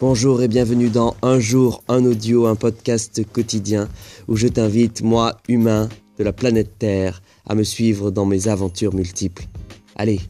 [0.00, 3.88] Bonjour et bienvenue dans Un jour, un audio, un podcast quotidien
[4.28, 8.94] où je t'invite, moi, humain de la planète Terre, à me suivre dans mes aventures
[8.94, 9.46] multiples.
[9.96, 10.20] Allez,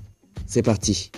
[0.46, 1.12] c'est parti.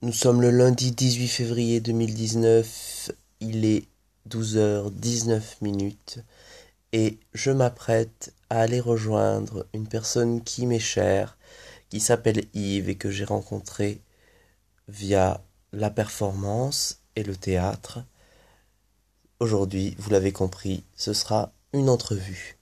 [0.00, 3.10] Nous sommes le lundi 18 février 2019,
[3.40, 3.84] il est
[4.30, 6.20] 12h19 minutes
[6.94, 11.36] et je m'apprête à aller rejoindre une personne qui m'est chère,
[11.90, 14.00] qui s'appelle Yves et que j'ai rencontré
[14.88, 18.04] via la performance et le théâtre.
[19.40, 22.58] Aujourd'hui, vous l'avez compris, ce sera une entrevue.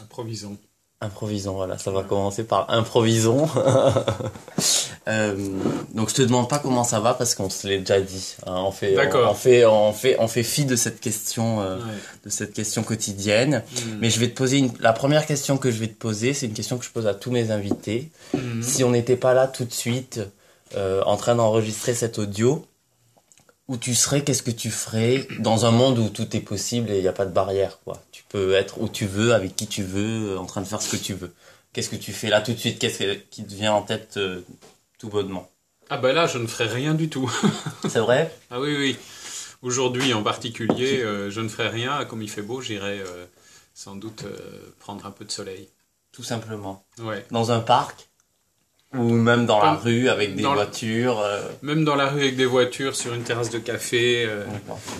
[0.00, 0.58] Improvisons.
[1.00, 3.48] Improvisons, voilà, ça va commencer par improvisons.
[5.08, 5.34] Euh,
[5.94, 8.36] donc je te demande pas comment ça va parce qu'on se l'est déjà dit.
[8.46, 8.54] hein.
[8.64, 11.82] on fait, on, fait, on fait, on fait fi de cette question, euh, Ouais.
[12.24, 13.64] de cette question quotidienne.
[13.74, 13.78] Mm.
[14.00, 14.70] Mais je vais te poser une...
[14.78, 17.14] la première question que je vais te poser, c'est une question que je pose à
[17.14, 18.10] tous mes invités.
[18.34, 18.62] Mhm.
[18.62, 20.20] Si on n'était pas là tout de suite,
[20.76, 22.64] euh, en train d'enregistrer cet audio,
[23.68, 26.96] où tu serais, qu'est-ce que tu ferais dans un monde où tout est possible et
[26.98, 28.00] il n'y a pas de barrière, quoi?
[28.12, 30.90] Tu peux être où tu veux, avec qui tu veux, en train de faire ce
[30.90, 31.32] que tu veux.
[31.72, 32.78] Qu'est-ce que tu fais là tout de suite?
[32.78, 34.18] Qu'est-ce que- qui te vient en tête
[35.02, 35.50] tout bonnement
[35.90, 37.28] Ah bah là, je ne ferai rien du tout.
[37.88, 38.32] C'est vrai?
[38.52, 38.96] Ah oui, oui.
[39.62, 42.04] Aujourd'hui en particulier, euh, je ne ferai rien.
[42.04, 43.26] Comme il fait beau, j'irai euh,
[43.74, 44.38] sans doute euh,
[44.78, 45.68] prendre un peu de soleil.
[46.12, 46.84] Tout simplement.
[47.00, 47.26] Ouais.
[47.32, 48.08] Dans un parc?
[48.94, 51.18] Ou même dans la rue avec des dans voitures.
[51.18, 54.24] euh, Même dans la rue avec des voitures, sur une terrasse de café.
[54.28, 54.44] euh.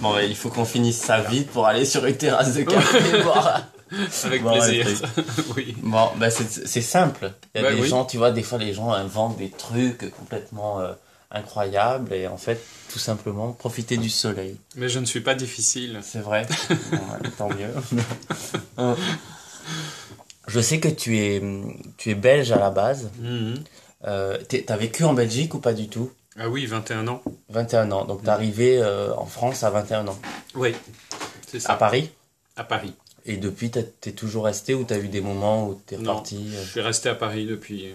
[0.00, 3.22] Bon, bah, il faut qu'on finisse ça vite pour aller sur une terrasse de café
[3.22, 3.60] voir.
[4.24, 4.86] avec Bon, plaisir.
[5.56, 5.74] oui.
[5.82, 7.32] Bon, bah c'est simple.
[7.54, 7.88] Il y a Bah, des oui.
[7.88, 10.92] gens, tu vois, des fois les gens inventent des trucs complètement euh,
[11.30, 12.60] incroyables et en fait,
[12.92, 14.56] tout simplement, profiter du soleil.
[14.76, 16.00] Mais je ne suis pas difficile.
[16.02, 16.46] C'est vrai.
[16.90, 16.98] Bon,
[17.38, 17.72] tant mieux.
[18.78, 18.94] Euh,
[20.48, 21.40] Je sais que tu es,
[21.96, 23.10] tu es belge à la base.
[23.20, 23.54] Mhm.
[24.04, 26.10] Euh, t'es- T'as vécu en Belgique ou pas du tout?
[26.38, 27.22] Ah oui, 21 ans.
[27.50, 28.04] 21 ans.
[28.04, 30.18] Donc t'es arrivé euh, en France à 21 ans.
[30.54, 30.74] Oui.
[31.46, 31.74] C'est À ça.
[31.74, 32.10] Paris?
[32.56, 32.94] À Paris.
[33.24, 36.70] Et depuis, t'es toujours resté ou t'as eu des moments où t'es reparti euh, Je
[36.70, 37.94] suis resté à Paris depuis, euh,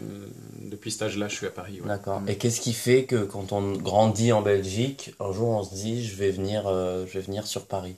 [0.61, 1.27] depuis cet âge-là.
[1.27, 1.81] Je suis à Paris.
[1.81, 1.87] ouais.
[1.87, 2.21] D'accord.
[2.27, 6.05] Et qu'est-ce qui fait que quand on grandit en Belgique, un jour on se dit
[6.05, 7.97] je vais venir, euh, je vais venir sur Paris?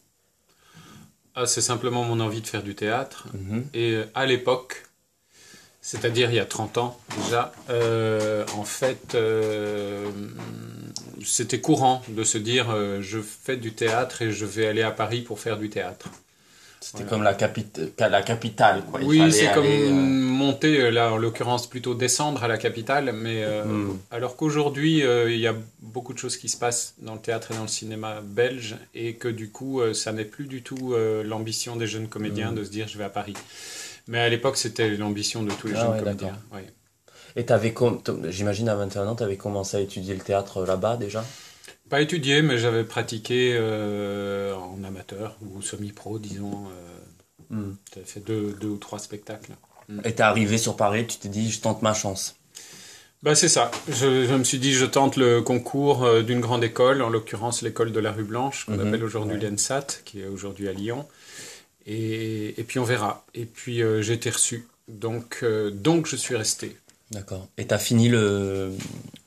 [1.35, 3.27] Ah, c'est simplement mon envie de faire du théâtre.
[3.33, 3.65] Mhm.
[3.75, 4.85] Et euh, à l'époque,
[5.81, 7.53] c'est-à-dire il y a 30 ans déjà,
[8.57, 9.15] en fait,
[11.23, 15.21] c'était courant de se dire je fais du théâtre et je vais aller à Paris
[15.21, 16.09] pour faire du théâtre.
[16.81, 18.83] C'était comme la, capit- ca- la capitale.
[18.89, 19.01] Quoi.
[19.01, 23.11] Il oui, c'est comme euh, monter, euh, là en l'occurrence plutôt descendre à la capitale,
[23.13, 23.97] mais euh, Mm.
[24.11, 27.51] alors qu'aujourd'hui euh, il y a beaucoup de choses qui se passent dans le théâtre
[27.51, 30.93] et dans le cinéma belge et que du coup euh, ça n'est plus du tout
[30.93, 32.55] euh, l'ambition des jeunes comédiens Mm.
[32.55, 33.33] de se dire je vais à Paris.
[34.07, 36.37] Mais à l'époque c'était l'ambition de tous les Ah jeunes ouais, comédiens.
[36.53, 36.65] ouais.
[37.35, 37.45] Et
[38.29, 41.23] j'imagine à 21 ans, tu avais commencé à étudier le théâtre là-bas déjà?
[41.89, 46.65] Pas étudié, mais j'avais pratiqué euh, en amateur ou semi-pro, disons.
[46.67, 46.95] Euh,
[47.51, 47.71] Mm.
[47.95, 49.53] J'avais fait deux, deux ou trois spectacles.
[50.05, 52.35] Et t'es arrivé sur Paris, tu t'es dit je tente ma chance.
[53.23, 53.71] Bah c'est ça.
[53.87, 57.63] Je, je me suis dit, je tente le concours euh, d'une grande école, en l'occurrence
[57.63, 59.49] l'école de la rue Blanche, qu'on Mhm, appelle aujourd'hui ouais.
[59.49, 61.07] l'ENSAT, qui est aujourd'hui à Lyon.
[61.87, 63.25] Et, et puis on verra.
[63.33, 64.67] Et puis euh, j'ai été reçu.
[64.87, 66.77] Donc, donc je suis resté.
[67.11, 67.47] D'accord.
[67.57, 68.71] Et t'as fini le,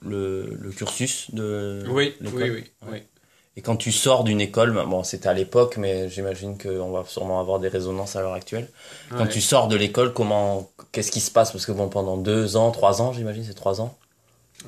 [0.02, 2.98] le, le cursus de Oui, l'école oui, oui, oui.
[3.56, 7.04] Et quand tu sors d'une école, bah, bon c'était à l'époque, mais j'imagine qu'on va
[7.06, 8.68] sûrement avoir des résonances à l'heure actuelle.
[9.10, 11.52] Quand tu sors de l'école, comment, qu'est-ce qui se passe?
[11.52, 13.98] Parce que bon, pendant deux ans, trois ans, j'imagine, c'est trois ans.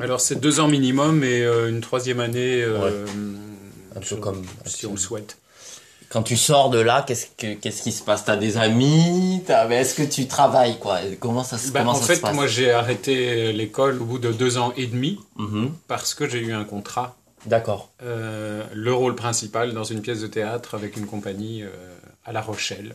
[0.00, 3.06] Alors c'est deux ans minimum et euh, une troisième année, euh,
[3.94, 5.38] Un peu sur- comme si on le souhaite.
[6.14, 8.24] Quand tu sors de là, qu'est-ce que, qu'est-ce qui se passe?
[8.24, 9.42] T'as des amis?
[9.44, 11.00] T'as- mais Est-ce que tu travailles quoi?
[11.18, 12.34] Comment ça, se- Bah, comment en ça fait, se passe?
[12.36, 15.72] moi j'ai arrêté l'école au bout de deux ans et demi Mhm.
[15.88, 17.16] parce que j'ai eu un contrat,
[17.46, 17.90] D'accord.
[18.04, 21.68] euh, le rôle principal dans une pièce de théâtre avec une compagnie euh,
[22.24, 22.94] à La Rochelle.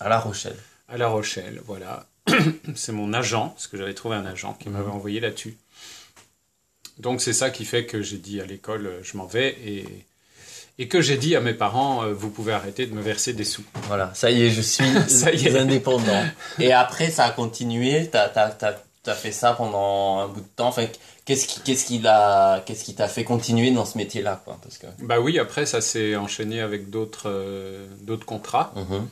[0.00, 0.56] À La Rochelle.
[0.88, 2.06] À La Rochelle, voilà.
[2.74, 5.56] c'est mon agent, parce que j'avais trouvé un agent qui m'avait envoyé là-dessus.
[6.98, 9.84] Donc c'est ça qui fait que j'ai dit à l'école, euh, je m'en vais, et,
[10.78, 13.44] et que j'ai dit à mes parents, euh, vous pouvez arrêter de me verser des
[13.44, 13.62] sous.
[13.84, 15.56] Voilà, ça y est, je suis Ça y est.
[15.58, 16.22] indépendant.
[16.58, 18.08] Et après, ça a continué.
[18.10, 20.68] T'as t'as t'as t'as fait ça pendant un bout de temps.
[20.68, 20.86] Enfin,
[21.24, 24.78] qu'est-ce qui qu'est-ce qui l'a qu'est-ce qui t'a fait continuer dans ce métier-là quoi Parce
[24.78, 24.86] que.
[25.00, 28.72] Bah oui, après ça s'est enchaîné avec d'autres euh, d'autres contrats.
[28.76, 29.08] Mhm.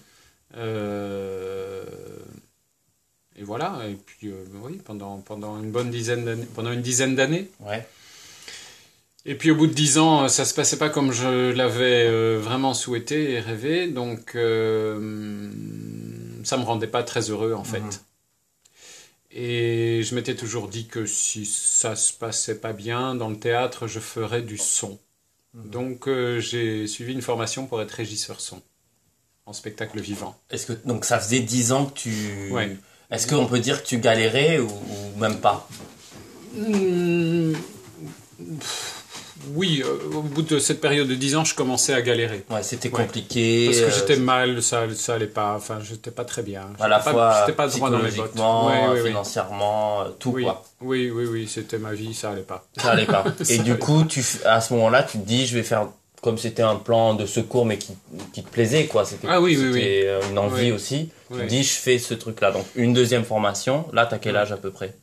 [0.56, 1.84] Euh,
[3.36, 4.30] et voilà, et puis
[4.62, 7.50] oui, pendant, pendant une bonne dizaine d'années, pendant une dizaine d'années.
[7.60, 7.84] Ouais.
[9.26, 12.38] Et puis au bout de dix ans, ça se passait pas comme je l'avais euh,
[12.38, 15.50] vraiment souhaité et rêvé, donc euh,
[16.44, 17.80] ça me rendait pas très heureux en fait.
[17.80, 17.90] Mhm.
[19.36, 23.86] Et je m'étais toujours dit que si ça se passait pas bien dans le théâtre,
[23.86, 24.98] je ferais du son.
[25.54, 25.70] Mhm.
[25.70, 28.60] Donc euh, j'ai suivi une formation pour être régisseur son
[29.46, 30.38] en spectacle vivant.
[30.50, 32.76] Est-ce que donc ça faisait 10 ans que tu Ouais.
[33.10, 35.68] Est-ce qu'on peut dire que tu galérais ou, ou même pas?
[36.54, 37.52] Hmm,
[39.54, 42.44] Oui, euh, au bout de cette période de 10 ans, je commençais à galérer.
[42.50, 43.02] Ouais, c'était Ouais.
[43.04, 43.66] compliqué.
[43.66, 46.62] Parce que euh, j'étais mal, ça, ça allait pas, enfin, j'étais pas très bien.
[46.80, 48.34] à la pas- fois j'étais pas droit dans mes bottes.
[48.36, 48.42] Ouais,
[48.92, 49.08] oui, oui.
[49.08, 50.64] financièrement, euh, tout Oui, quoi.
[50.80, 52.64] oui, oui, oui, c'était ma vie, ça allait pas.
[52.76, 53.24] Ça allait pas.
[53.48, 55.88] Et du coup, tu, à ce moment-là, tu te dis, je vais faire
[56.22, 57.92] comme c'était un plan de secours, mais qui,
[58.32, 59.04] qui te plaisait, quoi.
[59.04, 60.72] C'était Ah oui, oui, c'était, euh, une envie Oui.
[60.72, 61.10] aussi.
[61.28, 61.40] Tu Oui.
[61.42, 62.50] te dis, je fais ce truc-là.
[62.50, 63.86] Donc, une deuxième formation.
[63.92, 64.94] Là, t'as quel âge à peu près?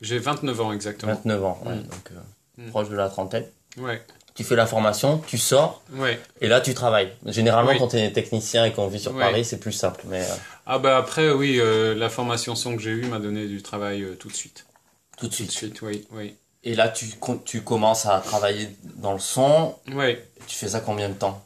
[0.00, 1.12] J'ai 29 ans exactement.
[1.12, 1.60] 29 ans.
[1.66, 1.82] ouais, Mm.
[1.82, 2.70] donc, euh, Mm.
[2.70, 3.44] proche de la trentaine.
[3.78, 4.02] Ouais,
[4.34, 6.18] Tu fais la formation, tu sors, ouais.
[6.40, 7.12] et là, tu travailles.
[7.26, 7.78] Généralement, Oui.
[7.78, 9.20] quand tu es technicien et qu'on vit sur Ouais.
[9.24, 10.02] Paris, c'est plus simple.
[10.06, 10.34] Mais euh,
[10.66, 14.02] Ah bah après, oui, euh, la formation son que j'ai eue m'a donné du travail
[14.02, 14.66] euh, tout de suite.
[15.18, 15.50] tout de Tout de suite.
[15.52, 16.36] suite, oui, oui.
[16.62, 17.06] Et là, tu,
[17.62, 19.74] commences à travailler dans le son.
[20.46, 21.42] Tu fais ça combien de temps?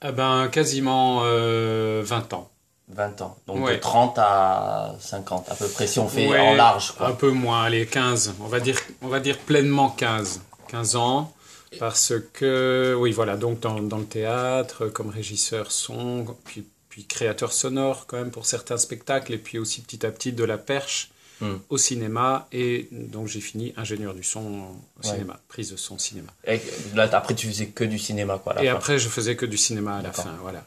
[0.00, 2.50] Ah ben, quasiment euh, 20 ans.
[2.88, 3.36] 20 ans.
[3.46, 3.74] Donc, Ouais.
[3.74, 6.92] de 30 à 50, à peu près, si on fait Ouais, en large.
[6.92, 7.08] Quoi.
[7.08, 8.34] Un peu moins, allez, 15.
[8.40, 10.40] On va dire, on va dire pleinement 15.
[10.68, 11.34] 15 ans.
[11.78, 17.52] Parce que, oui, voilà, donc dans, dans le théâtre, comme régisseur son, puis, puis créateur
[17.52, 21.10] sonore quand même pour certains spectacles, et puis aussi petit à petit de la perche
[21.40, 21.58] Hmm.
[21.68, 22.48] au cinéma.
[22.50, 25.12] Et donc j'ai fini ingénieur du son au Ouais.
[25.12, 26.32] cinéma, prise de son cinéma.
[26.48, 26.58] Et
[26.96, 28.54] là, après, tu faisais que du cinéma, quoi.
[28.54, 28.74] à la Et fin.
[28.74, 30.66] après, je faisais que du cinéma à la fin, voilà.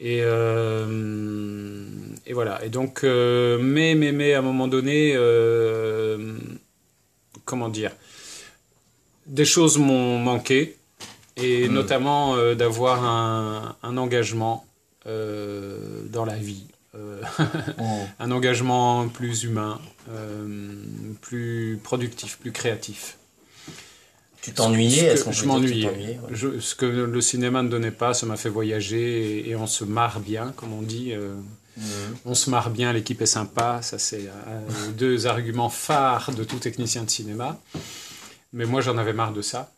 [0.00, 1.86] Et, euh,
[2.26, 2.64] et voilà.
[2.64, 6.34] Et donc, euh, mais, mais, mais, à un moment donné, euh,
[7.44, 7.92] comment dire,
[9.30, 10.76] des choses m'ont manqué,
[11.36, 11.72] et Hmm.
[11.72, 14.66] notamment euh, d'avoir un, un engagement
[15.06, 16.64] euh, dans la vie.
[16.94, 17.22] euh,
[17.78, 18.00] Oh.
[18.18, 19.80] un engagement plus humain,
[21.20, 23.16] plus productif, plus créatif.
[24.42, 26.18] Tu t'ennuyais Ce je m'ennuyais.
[26.30, 26.60] Ouais.
[26.60, 29.84] Ce que le cinéma ne donnait pas, ça m'a fait voyager et, et on se
[29.84, 31.12] marre bien, comme on dit.
[31.76, 31.84] Mhm.
[32.24, 33.80] on se marre bien, l'équipe est sympa.
[33.82, 34.28] Ça, c'est
[34.98, 37.58] deux arguments phares de tout technicien de cinéma.
[38.52, 39.72] Mais moi, j'en avais marre de ça.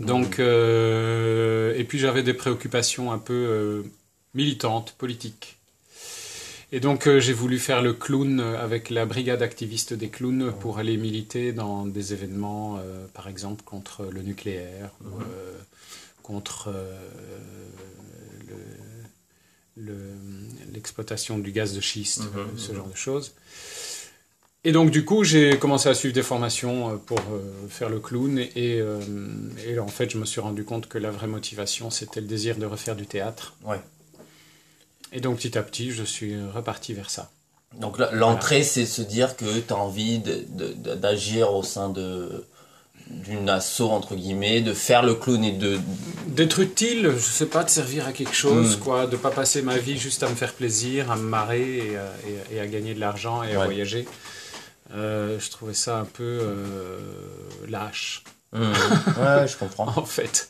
[0.00, 3.82] Donc, euh, et puis j'avais des préoccupations un peu euh,
[4.34, 5.58] militantes, politiques.
[6.72, 10.78] Et donc, euh, j'ai voulu faire le clown avec la brigade activiste des clowns pour
[10.78, 15.56] aller militer dans des événements, euh, par exemple, contre le nucléaire, ou, euh,
[16.24, 16.98] contre euh,
[19.76, 22.78] le- le- l'exploitation du gaz de schiste, Mhm, euh, ce mhm.
[22.78, 23.32] genre de choses.
[24.66, 28.00] Et donc, du coup, j'ai commencé à suivre des formations euh, pour euh, faire le
[28.00, 28.38] clown.
[28.38, 28.98] Et, euh,
[29.66, 32.56] et en fait, je me suis rendu compte que la vraie motivation, c'était le désir
[32.56, 33.54] de refaire du théâtre.
[33.64, 33.80] Ouais.
[35.12, 37.30] Et donc, petit à petit, je suis reparti vers ça.
[37.78, 42.44] Donc l'entrée, c'est se dire que tu as envie d'agir au sein de
[43.10, 45.78] d'une asso entre guillemets, de faire le clown et de
[46.28, 48.80] D'être utile, je sais pas, de servir à quelque chose, Mm.
[48.80, 51.96] quoi, de pas passer ma vie juste à me faire plaisir, à me marrer et
[51.98, 52.12] à,
[52.52, 54.06] et- et à gagner de l'argent et à voyager.
[54.92, 56.98] Euh, je trouvais ça un peu euh,
[57.68, 58.72] lâche, Hmm.
[59.20, 59.92] ouais, je comprends.
[59.96, 60.48] en fait.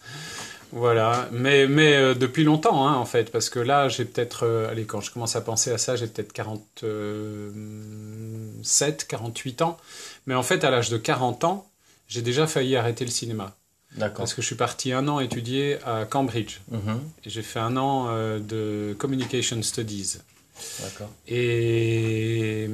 [0.72, 4.68] Voilà, mais, mais euh, depuis longtemps, hein, en fait, parce que là, j'ai peut-être, euh,
[4.68, 9.78] allez, quand je commence à penser à ça, j'ai peut-être 47, 48 ans.
[10.26, 11.66] Mais en fait, à l'âge de 40 ans,
[12.08, 13.54] j'ai déjà failli arrêter le cinéma.
[13.96, 14.18] D'accord.
[14.18, 16.58] Parce que je suis parti un an étudier à Cambridge.
[16.70, 17.00] Mhm.
[17.24, 20.16] Et j'ai fait un an euh, de Communication Studies.
[21.28, 22.68] Et,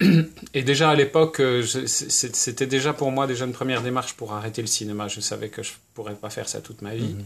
[0.54, 4.62] et déjà à l'époque, euh, c'était déjà pour moi déjà une première démarche pour arrêter
[4.62, 5.08] le cinéma.
[5.08, 7.14] Je savais que je pourrais pas faire ça toute ma vie.
[7.14, 7.24] Mhm.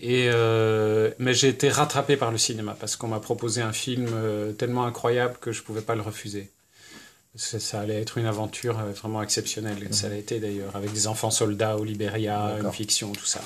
[0.00, 4.08] Et euh, mais j'ai été rattrapé par le cinéma parce qu'on m'a proposé un film
[4.12, 6.50] euh, tellement incroyable que je pouvais pas le refuser.
[7.34, 9.78] Ça, ça allait être une aventure vraiment exceptionnelle.
[9.92, 12.66] Ça l'a été d'ailleurs, avec des enfants soldats au Libéria, Mhm.
[12.66, 13.40] Une fiction, tout ça.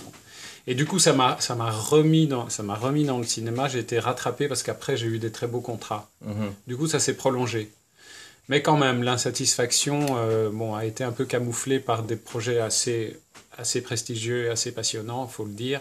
[0.69, 1.37] Et du coup, ça m'a
[1.71, 3.69] remis dans ça m'a remis dans le cinéma.
[3.69, 6.09] J'ai été rattrapé parce qu'après j'ai eu des très beaux contrats.
[6.25, 6.53] Mhm.
[6.67, 7.71] Du coup, ça s'est prolongé.
[8.49, 13.19] Mais quand même, l'insatisfaction euh, bon, a été un peu camouflée par des projets assez,
[13.59, 15.81] assez prestigieux et assez passionnants, faut le dire.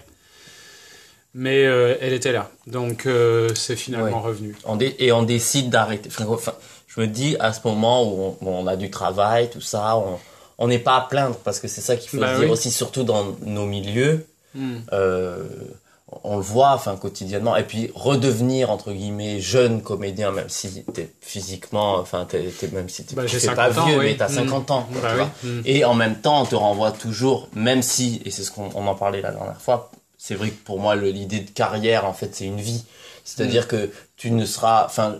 [1.33, 2.49] Mais euh, elle était là.
[2.65, 4.27] Donc, euh, c'est finalement Ouais.
[4.29, 4.55] revenu.
[4.65, 6.09] On et on décide d'arrêter.
[6.27, 6.53] Enfin,
[6.87, 10.01] je me dis à ce moment où on, a du travail, tout ça,
[10.57, 12.53] on n'est pas à plaindre parce que c'est ça qu'il faut Bah se dire oui.
[12.53, 14.25] aussi, surtout dans nos milieux.
[14.55, 14.77] Hmm.
[14.93, 15.43] euh,
[16.23, 21.11] on le voit enfin quotidiennement et puis redevenir entre guillemets jeune comédien même si t'es
[21.19, 24.05] physiquement enfin t'es, t'es- même si t'es Bah, t'es pas 50 ans, vieux oui.
[24.05, 24.35] mais t'as Mm.
[24.35, 25.51] 50 ans quoi, Bah tu oui.
[25.51, 25.51] vois.
[25.51, 25.61] Mm.
[25.65, 28.87] et en même temps on te renvoie toujours même si et c'est ce qu'on on
[28.87, 32.13] en parlait la dernière fois c'est vrai que pour moi le- l'idée de carrière en
[32.13, 32.85] fait c'est une vie
[33.25, 35.17] c'est-à-dire que tu ne seras enfin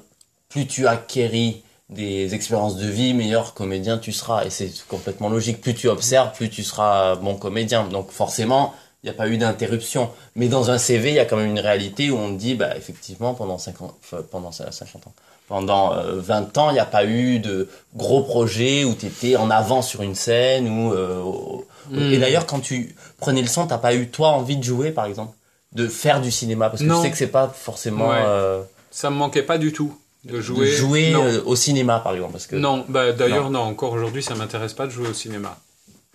[0.50, 4.44] plus tu acquéris des expériences de vie, meilleur comédien tu seras.
[4.46, 5.62] Et c'est complètement logique.
[5.62, 7.84] Plus tu observes, plus tu seras bon comédien.
[7.84, 8.74] Donc forcément,
[9.06, 10.10] n'y a pas eu d'interruption.
[10.36, 12.76] Mais dans un CV, il y a quand même une réalité où on dit, bah,
[12.78, 15.14] effectivement, pendant 50, enfin, pendant 50 ans,
[15.48, 19.50] pendant 20 ans, il n'y a pas eu de gros projets où tu étais en
[19.52, 20.68] avant sur une scène.
[20.70, 22.00] Ou, Hmm.
[22.12, 25.06] Et d'ailleurs, quand tu prenais le son, t'as pas eu, toi, envie de jouer, par
[25.06, 25.36] exemple?
[25.74, 26.72] De faire du cinéma?
[26.72, 26.96] Parce que Non.
[26.98, 28.08] je sais que c'est pas forcément...
[28.10, 28.24] Ouais.
[28.26, 30.66] euh, Ça me manquait pas du tout de jouer.
[30.66, 31.24] de jouer non.
[31.24, 32.32] euh, au cinéma, par exemple.
[32.32, 33.60] Parce que, Non, bah, d'ailleurs, non.
[33.60, 35.60] encore aujourd'hui, ça m'intéresse pas de jouer au cinéma.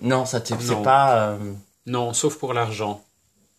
[0.02, 1.20] Non, ça c'est pas...
[1.20, 1.37] euh,
[1.87, 3.02] Non, sauf pour l'argent.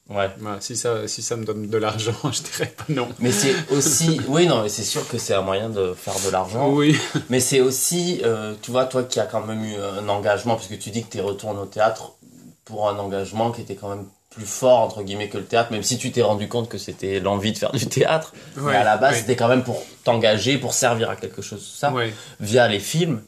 [0.09, 0.29] Ouais.
[0.59, 3.07] Si, ça, si ça me donne de l'argent, je dirais pas non.
[3.19, 4.19] Mais c'est aussi...
[4.27, 6.69] Oui, non, mais c'est sûr que c'est un moyen de faire de l'argent.
[6.69, 6.97] Oui,
[7.29, 10.79] Mais c'est aussi, euh, tu vois, toi qui as quand même eu un engagement, puisque
[10.79, 12.13] tu dis que tu es retourné au théâtre
[12.65, 15.83] pour un engagement qui était quand même plus fort, entre guillemets, que le théâtre, même
[15.83, 18.33] si tu t'es rendu compte que c'était l'envie de faire du théâtre.
[18.55, 19.19] mais Ouais, à la base, ouais.
[19.19, 21.65] c'était quand même pour t'engager, pour servir à quelque chose.
[21.65, 22.13] Ça, ouais.
[22.39, 23.21] via les films,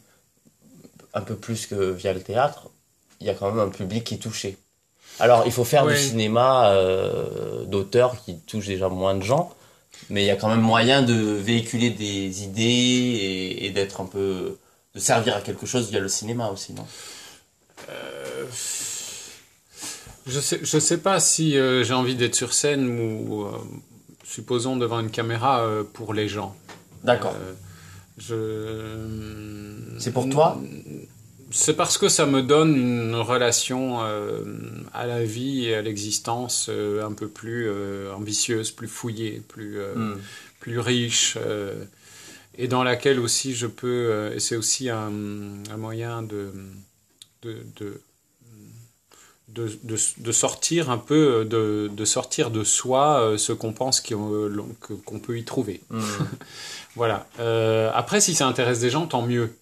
[1.13, 2.69] un peu plus que via le théâtre,
[3.19, 4.57] il y a quand même un public qui est touché.
[5.19, 5.93] Alors, il faut faire Ouais.
[5.95, 9.53] du cinéma euh, d'auteur qui touche déjà moins de gens,
[10.09, 14.05] mais il y a quand même moyen de véhiculer des idées et, et d'être un
[14.05, 14.57] peu.
[14.95, 16.85] de servir à quelque chose via le cinéma aussi, non?
[20.25, 22.87] Je sais, je sais pas si euh, j'ai envie d'être sur scène
[23.27, 23.51] ou, euh,
[24.23, 26.55] supposons, devant une caméra euh, pour les gens.
[27.03, 27.35] D'accord.
[27.35, 27.53] Euh,
[28.17, 29.99] je...
[29.99, 30.57] C'est pour toi?
[31.53, 34.43] C'est parce que ça me donne une relation euh,
[34.93, 39.79] à la vie et à l'existence euh, un peu plus euh, ambitieuse, plus fouillée, plus,
[39.95, 40.15] Hmm.
[40.59, 41.37] plus riche,
[42.57, 45.11] et dans laquelle aussi je peux, et c'est aussi un,
[45.71, 46.51] un moyen de,
[47.43, 48.01] de, de,
[49.49, 49.69] de,
[50.17, 55.43] de- sortir un peu, de, de sortir de soi ce qu'on pense qu'on peut y
[55.43, 55.81] trouver.
[55.89, 56.01] Hmm.
[56.95, 57.27] Voilà.
[57.93, 59.53] Après, si ça intéresse des gens, tant mieux.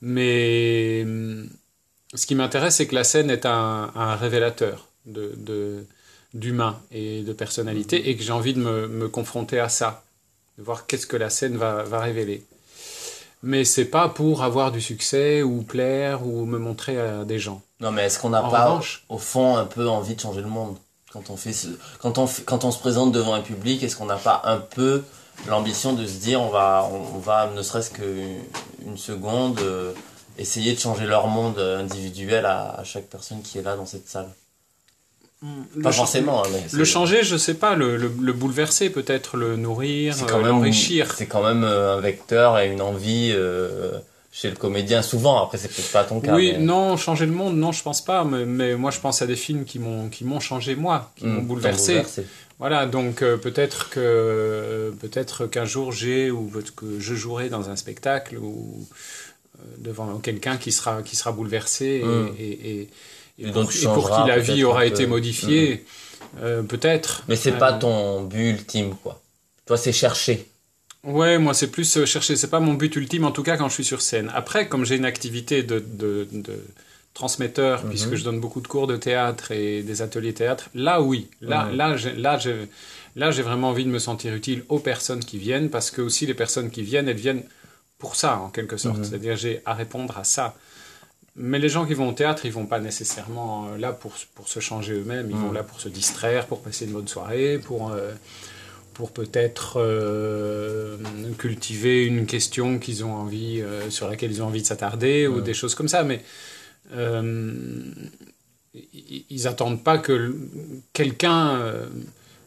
[0.00, 1.48] Mais hum,
[2.14, 5.84] ce qui m'intéresse, c'est que la scène est un, un révélateur de,
[6.34, 10.02] d'humain et de personnalité, et que j'ai envie de me, me confronter à ça,
[10.58, 12.44] de voir qu'est-ce que la scène va, va révéler.
[13.42, 17.62] Mais c'est pas pour avoir du succès ou plaire ou me montrer à des gens.
[17.80, 20.48] Non, mais est-ce qu'on n'a pas, revanche- au fond, un peu envie de changer le
[20.48, 20.76] monde?
[21.12, 21.68] Quand on, fait ce-
[22.00, 24.58] quand on, fait- quand on se présente devant un public Est-ce qu'on n'a pas un
[24.58, 25.02] peu
[25.48, 29.92] l'ambition de se dire on va, on, va ne serait-ce qu'une seconde, euh,
[30.38, 34.08] essayer de changer leur monde individuel à, à chaque personne qui est là dans cette
[34.08, 34.28] salle
[35.74, 39.36] Le Pas forcément, hein, mais Le changer, je sais pas, le, le- le bouleverser peut-être,
[39.36, 41.12] le nourrir, euh, l'enrichir.
[41.16, 43.92] C'est quand même euh, un vecteur et une envie euh,
[44.32, 45.42] chez le comédien souvent.
[45.42, 46.34] Après, c'est peut-être pas ton cas.
[46.34, 48.22] Oui, mais- non, changer le monde, non, je pense pas.
[48.24, 51.42] Mais, mais moi, je pense à des films qui m'ont changé moi, qui Hmm, m'ont
[51.42, 52.02] bouleversé.
[52.60, 57.76] Voilà, donc euh, peut-être que peut-être qu'un jour j'ai ou que je jouerai dans un
[57.76, 58.86] spectacle ou
[59.58, 62.28] euh, devant quelqu'un qui sera qui sera bouleversé et, Hmm.
[62.38, 62.88] et, et- et
[63.38, 65.86] Et pour, donc qui la vie aura été modifiée,
[66.42, 67.24] euh, peut-être.
[67.28, 69.22] Mais c'est Euh, pas ton but ultime, quoi.
[69.66, 70.46] Toi, c'est chercher.
[71.02, 73.70] Ouais, moi c'est plus euh, chercher, c'est pas mon but ultime en tout cas quand
[73.70, 74.30] je suis sur scène.
[74.34, 76.52] Après, comme j'ai une activité de, de, de
[77.14, 77.88] transmetteur, Mhm.
[77.90, 81.64] puisque je donne beaucoup de cours de théâtre et des ateliers théâtre, là oui, là,
[81.66, 81.76] Mhm.
[81.76, 82.56] là, j'ai, là, j'ai,
[83.16, 86.24] là j'ai vraiment envie de me sentir utile aux personnes qui viennent, parce que aussi
[86.26, 87.42] les personnes qui viennent, elles viennent
[87.98, 89.04] pour ça en quelque sorte, Mhm.
[89.04, 90.54] c'est-à-dire j'ai à répondre à ça.
[91.36, 94.48] Mais les gens qui vont au théâtre, ils vont pas nécessairement euh, là pour, pour
[94.48, 95.42] se changer eux-mêmes, ils Mhm.
[95.42, 97.90] vont là pour se distraire, pour passer une bonne soirée, pour...
[97.92, 98.12] euh,
[98.94, 100.98] pour peut-être euh,
[101.38, 105.40] cultiver une question qu'ils ont envie, euh, sur laquelle ils ont envie de s'attarder, ou
[105.40, 106.02] des choses comme ça.
[106.02, 106.20] Mais
[108.74, 110.34] ils ils attendent pas que
[110.92, 111.86] quelqu'un euh,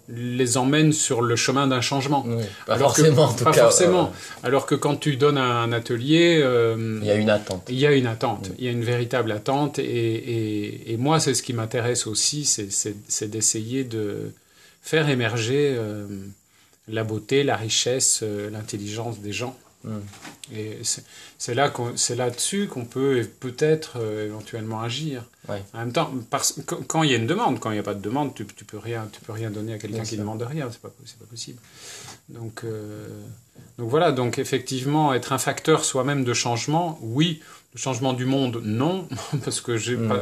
[0.09, 2.25] les emmène sur le chemin d'un changement.
[2.65, 3.61] Pas Alors que- forcément, en tout pas cas.
[3.63, 4.07] forcément.
[4.43, 7.65] euh, Alors que quand tu donnes un atelier, euh, Il y a une attente.
[7.69, 11.19] il y a une attente, il y a une véritable attente, et, et, et moi,
[11.19, 14.31] c'est ce qui m'intéresse aussi, c'est- d'essayer de
[14.81, 16.05] faire émerger euh,
[16.89, 19.57] la beauté, la richesse, euh, l'intelligence des gens.
[19.83, 19.97] Mm.
[20.55, 25.23] Et c'est- là qu'on- c'est là-dessus qu'on peut peut-être euh, éventuellement agir.
[25.49, 25.61] Ouais.
[25.73, 27.93] En même temps, parce, quand, il y a une demande, quand il n'y a pas
[27.93, 30.69] de demande, tu, tu peux rien, tu peux rien donner à quelqu'un qui demande rien,
[30.71, 31.59] c'est pas, c'est pas possible.
[32.29, 33.07] Donc, euh,
[33.77, 37.41] donc voilà, donc effectivement, être un facteur soi-même de changement, oui.
[37.73, 39.07] Le changement du monde, non,
[39.43, 40.07] parce que j'ai Mm.
[40.07, 40.21] pas.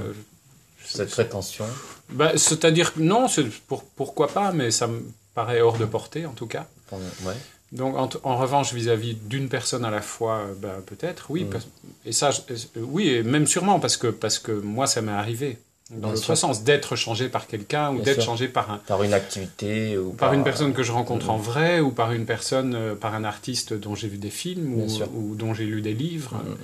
[0.83, 1.65] Cette prétention.
[2.09, 5.01] Bah, C'est-à-dire que non, c'est pour, pourquoi pas, mais ça me
[5.35, 6.67] paraît hors de portée en tout cas.
[6.91, 7.33] Ouais.
[7.71, 11.45] Donc, en, en revanche, vis-à-vis d'une personne à la fois, euh, bah, peut-être, oui.
[11.45, 11.57] Mm.
[12.05, 12.31] et ça,
[12.75, 15.57] oui, et même sûrement, parce que, parce que moi, ça m'est arrivé
[15.91, 19.97] dans l'autre sens, d'être changé par quelqu'un ou d'être changé par un, Par une activité
[19.97, 21.31] ou par une personne que je rencontre Mhm.
[21.31, 24.73] en vrai ou par une personne, euh, par un artiste dont j'ai vu des films
[24.73, 26.55] ou, dont j'ai lu des livres Mm, mm.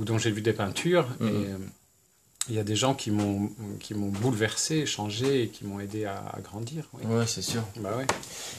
[0.00, 1.06] ou dont j'ai vu des peintures.
[1.20, 1.56] Et euh,
[2.48, 3.50] il y a des gens qui m'ont
[3.80, 6.84] qui m'ont bouleversé, changé et qui m'ont aidé à, à grandir.
[6.94, 7.02] oui.
[7.06, 7.62] Ouais, c'est sûr.
[7.80, 8.06] Bah ouais.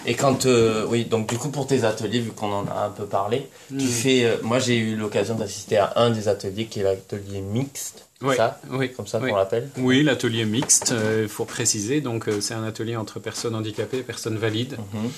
[0.06, 2.90] Et quand, euh, oui, donc du coup pour tes ateliers, vu qu'on en a un
[2.90, 3.80] peu parlé, tu Mm.
[3.80, 8.04] fais, euh, moi j'ai eu l'occasion d'assister à un des ateliers qui est l'atelier mixte,
[8.22, 9.30] Ouais, ça, oui, comme ça oui.
[9.30, 9.70] qu'on l'appelle.
[9.78, 10.92] Oui, l'atelier mixte,
[11.22, 12.02] il faut préciser.
[12.02, 14.76] Donc, euh, c'est un atelier entre personnes handicapées et personnes valides.
[14.94, 15.12] Mhm.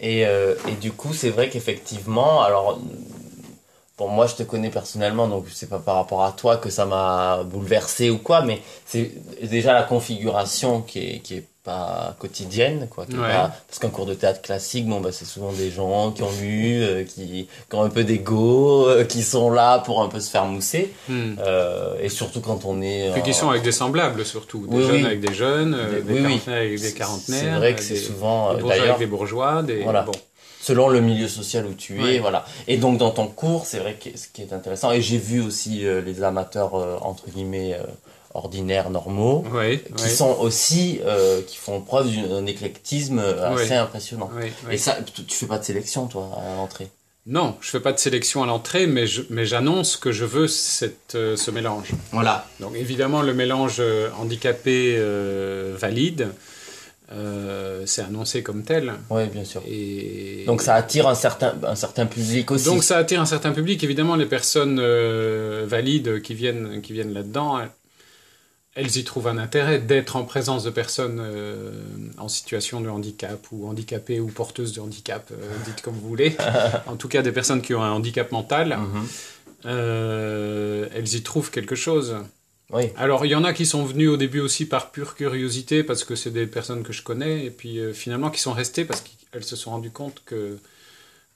[0.00, 2.80] Et, euh, et du coup, c'est vrai qu'effectivement, alors,
[3.98, 6.84] bon, moi je te connais personnellement, donc c'est pas par rapport à toi que ça
[6.86, 12.88] m'a bouleversé ou quoi, mais c'est déjà la configuration qui est, qui est pas quotidienne,
[12.90, 13.06] quoi.
[13.06, 13.32] qui est Ouais.
[13.32, 16.28] pas- parce qu'un cours de théâtre classique, bon, bah, c'est souvent des gens qui ont
[16.42, 20.28] euh, qui, qui ont un peu d'ego, euh, qui sont là pour un peu se
[20.30, 21.36] faire mousser, Hmm.
[21.38, 23.12] euh, et surtout quand on est.
[23.14, 24.66] Puis qui sont avec des semblables surtout.
[24.66, 25.06] Des Oui, jeunes oui.
[25.06, 26.32] avec des jeunes, euh, Des- des oui, oui.
[26.38, 27.40] quarantenaires avec des quarantenaires.
[27.40, 28.52] C'est vrai que c'est souvent.
[28.54, 29.62] des bourgeois avec des bourgeois.
[29.62, 29.82] Des...
[29.84, 30.02] Voilà.
[30.02, 30.12] Bon.
[30.68, 32.18] Selon le milieu social où tu es, Ouais.
[32.20, 32.40] voilà.
[32.68, 35.40] Et donc dans ton cours, c'est vrai que ce qui est intéressant, et j'ai vu
[35.48, 37.82] aussi euh, les amateurs euh, entre guillemets euh,
[38.32, 39.44] ordinaires, normaux,
[39.96, 41.00] qui sont aussi,
[41.46, 44.28] qui font preuve d'un éclectisme assez impressionnant.
[44.70, 44.96] Et ça,
[45.28, 46.88] tu fais pas de sélection toi à l'entrée?
[47.26, 50.48] Non, je fais pas de sélection à l'entrée, mais je- mais j'annonce que je veux
[50.48, 51.12] cette,
[51.44, 51.90] ce mélange.
[52.12, 52.44] Voilà.
[52.60, 53.80] Donc évidemment, le mélange
[57.12, 58.94] euh, c'est annoncé comme tel.
[59.10, 59.62] Oui, bien sûr.
[59.68, 60.44] Et...
[60.46, 62.64] Donc ça attire un certain, un certain public aussi.
[62.64, 63.84] Donc ça attire un certain public.
[63.84, 67.60] Évidemment, les personnes euh, valides qui viennent, qui viennent là-dedans,
[68.74, 71.72] elles, y trouvent un intérêt d'être en présence de personnes euh,
[72.16, 75.30] en situation de handicap ou handicapées ou porteuses de handicap,
[75.66, 76.36] dites comme vous voulez.
[76.86, 79.06] en tout cas, des personnes qui ont un handicap mental, Mhm.
[79.66, 82.16] elles y trouvent quelque chose.
[82.70, 82.84] Oui.
[82.96, 86.02] Alors, il y en a qui sont venus au début aussi par pure curiosité, parce
[86.04, 89.02] que c'est des personnes que je connais, et puis euh, finalement qui sont restées parce
[89.02, 90.58] qu'elles se sont rendues compte que,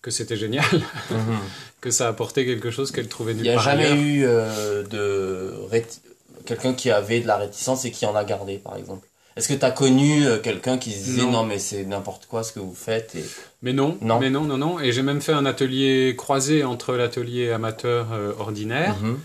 [0.03, 0.64] que c'était génial,
[1.11, 1.38] Mhm.
[1.81, 3.96] que ça apportait quelque chose qu'elles trouvaient Il nulle n'y a part jamais ailleurs.
[3.98, 6.00] eu euh, de réti-
[6.46, 9.07] quelqu'un qui avait de la réticence et qui en a gardé, par exemple.
[9.37, 11.31] Est-ce que tu as connu euh, quelqu'un qui se disait Non.
[11.31, 13.24] non, mais c'est n'importe quoi ce que vous faites et...
[13.62, 14.18] Mais non, Non.
[14.18, 14.81] mais non, non, non.
[14.81, 19.18] Et j'ai même fait un atelier croisé entre l'atelier amateur ordinaire, Mhm.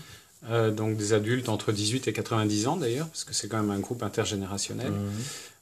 [0.50, 3.70] Euh, donc des adultes entre 18 et 90 ans d'ailleurs, parce que c'est quand même
[3.70, 4.90] un groupe intergénérationnel.
[4.92, 5.10] Mhm.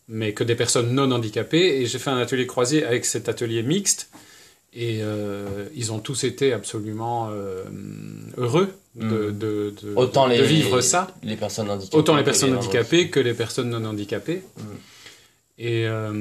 [0.09, 1.81] mais que des personnes non handicapées.
[1.81, 4.11] Et j'ai fait un atelier croisé avec cet atelier mixte.
[4.75, 7.65] Et euh, ils ont tous été absolument euh,
[8.37, 9.39] heureux de, Mm.
[9.39, 11.15] de, de- Autant de les, vivre ça.
[11.23, 11.97] les personnes handicapées.
[11.97, 14.43] Autant les que personnes non- handicapées que les personnes non handicapées.
[14.59, 14.63] Mm.
[15.59, 16.13] Et euh,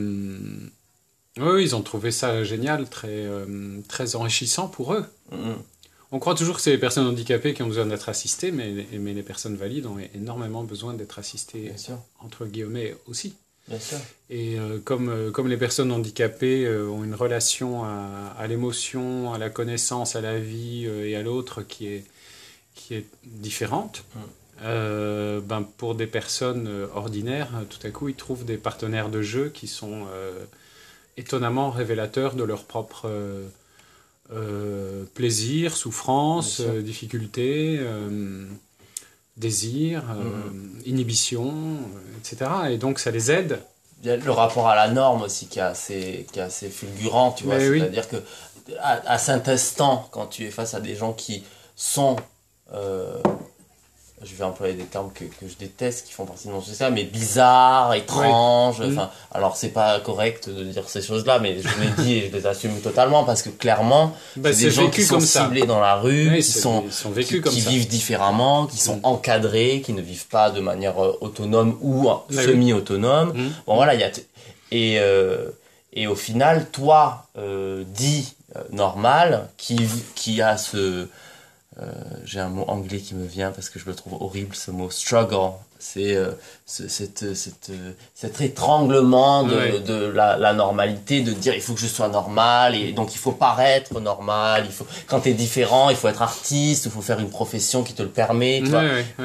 [1.39, 3.45] oui, ils ont trouvé ça génial, très, euh,
[3.89, 5.06] très enrichissant pour eux.
[5.32, 5.56] Mhm.
[6.13, 9.13] On croit toujours que c'est les personnes handicapées qui ont besoin d'être assistées, mais, mais
[9.13, 11.71] les personnes valides ont énormément besoin d'être assistées,
[12.19, 13.36] entre guillemets, aussi.
[13.67, 13.97] bien sûr.
[14.30, 19.34] Et euh, comme, euh, comme les personnes handicapées euh, ont une relation à, à l'émotion,
[19.34, 22.04] à la connaissance, à la vie et à l'autre qui est,
[22.76, 25.39] qui est différente, Mm.
[25.39, 29.67] ben, pour des personnes ordinaires, tout à coup, ils trouvent des partenaires de jeu qui
[29.67, 30.06] sont
[31.17, 33.10] étonnamment révélateurs de leur propre
[34.34, 38.46] euh, plaisir, souffrance, euh, difficulté, euh,
[39.38, 40.82] désir, euh, Mm.
[40.86, 41.54] inhibition,
[42.20, 42.50] etc.
[42.72, 43.60] Et donc ça les aide.
[44.04, 46.70] Il y a le rapport à la norme aussi qui est assez, qui est assez
[46.70, 47.58] fulgurant, tu vois.
[47.58, 47.80] Mais oui.
[47.80, 48.17] C'est-à-dire que
[48.82, 51.44] à, à cet instant, quand tu es face à des gens qui
[51.76, 52.15] sont,
[54.24, 56.94] je vais employer des termes que, que je déteste, qui font partie de mon social,
[56.94, 58.80] mais bizarres, étranges.
[58.80, 58.92] Mhm.
[58.98, 62.36] Enfin, alors c'est pas correct de dire ces choses-là, mais je les dis et je
[62.38, 65.44] les assume totalement parce que clairement, Bah, c'est des gens qui sont comme ça.
[65.46, 67.70] ciblés dans la rue, Oui, qui sont ils sont vécus qui, comme qui ça.
[67.72, 69.06] vivent différemment, qui sont Mm.
[69.06, 72.36] encadrés, qui ne vivent pas de manière euh, autonome ou oui.
[72.36, 73.34] semi-autonome.
[73.34, 73.52] Mhm.
[73.66, 74.12] Bon voilà, il y a
[74.72, 75.50] et euh,
[75.94, 78.36] et au final, toi, euh, dit
[78.72, 79.78] normal, qui
[80.16, 81.08] qui a ce
[82.26, 84.89] j'ai un mot anglais qui me vient parce que je le trouve horrible ce mot
[84.89, 85.52] struggle.
[85.80, 86.32] C'est euh,
[86.67, 91.74] ce- cette, cette, euh, cet étranglement de, de la, la normalité, de dire il faut
[91.74, 94.63] que je sois normal et donc il faut paraître normal.
[94.67, 97.94] Il faut quand t'es différent, il faut être artiste, il faut faire une profession qui
[97.94, 98.60] te le permet.
[98.63, 98.84] tu vois.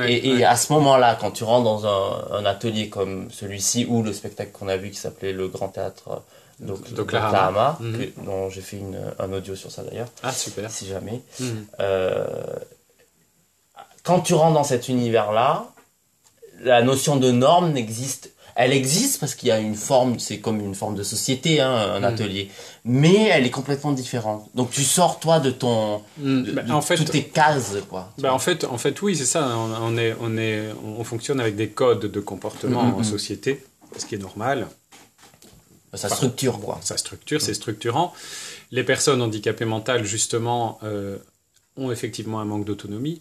[0.09, 4.15] Et, à ce moment-là, quand tu rentres dans un, un atelier comme celui-ci ou le
[4.15, 6.23] spectacle qu'on a vu qui s'appelait le Grand Théâtre
[6.61, 6.97] d'Oklahoma.
[6.97, 7.99] d'Oklahoma, Mhm.
[7.99, 10.71] que- dont j'ai fait une, un audio sur ça d'ailleurs, Ah, super.
[10.71, 11.21] si jamais.
[11.41, 11.67] Mhm.
[11.81, 12.25] Euh,
[14.03, 15.69] quand tu rentres dans cet univers-là,
[16.63, 18.31] la notion de norme n'existe.
[18.59, 21.71] Elle existe parce qu'il y a une forme, c'est comme une forme de société, hein,
[21.97, 22.05] un Mm.
[22.05, 22.51] atelier,
[22.87, 24.49] mais elle est complètement différente.
[24.55, 27.75] Donc tu sors toi de ton, Mm, de, bah, de en fait- toutes tes cases,
[27.91, 28.13] quoi.
[28.17, 29.47] Bah, en fait, en fait, oui, c'est ça.
[29.59, 33.01] On, on est, on est, on fonctionne avec des codes de comportement Mm, mm, en
[33.01, 33.05] mm.
[33.05, 33.63] société,
[33.99, 34.67] ce qui est normal.
[35.97, 36.79] Ça structure, quoi.
[36.83, 38.15] Ça structure, c'est structurant.
[38.73, 41.17] Les personnes handicapées mentales, justement, euh,
[41.77, 43.21] ont effectivement un manque d'autonomie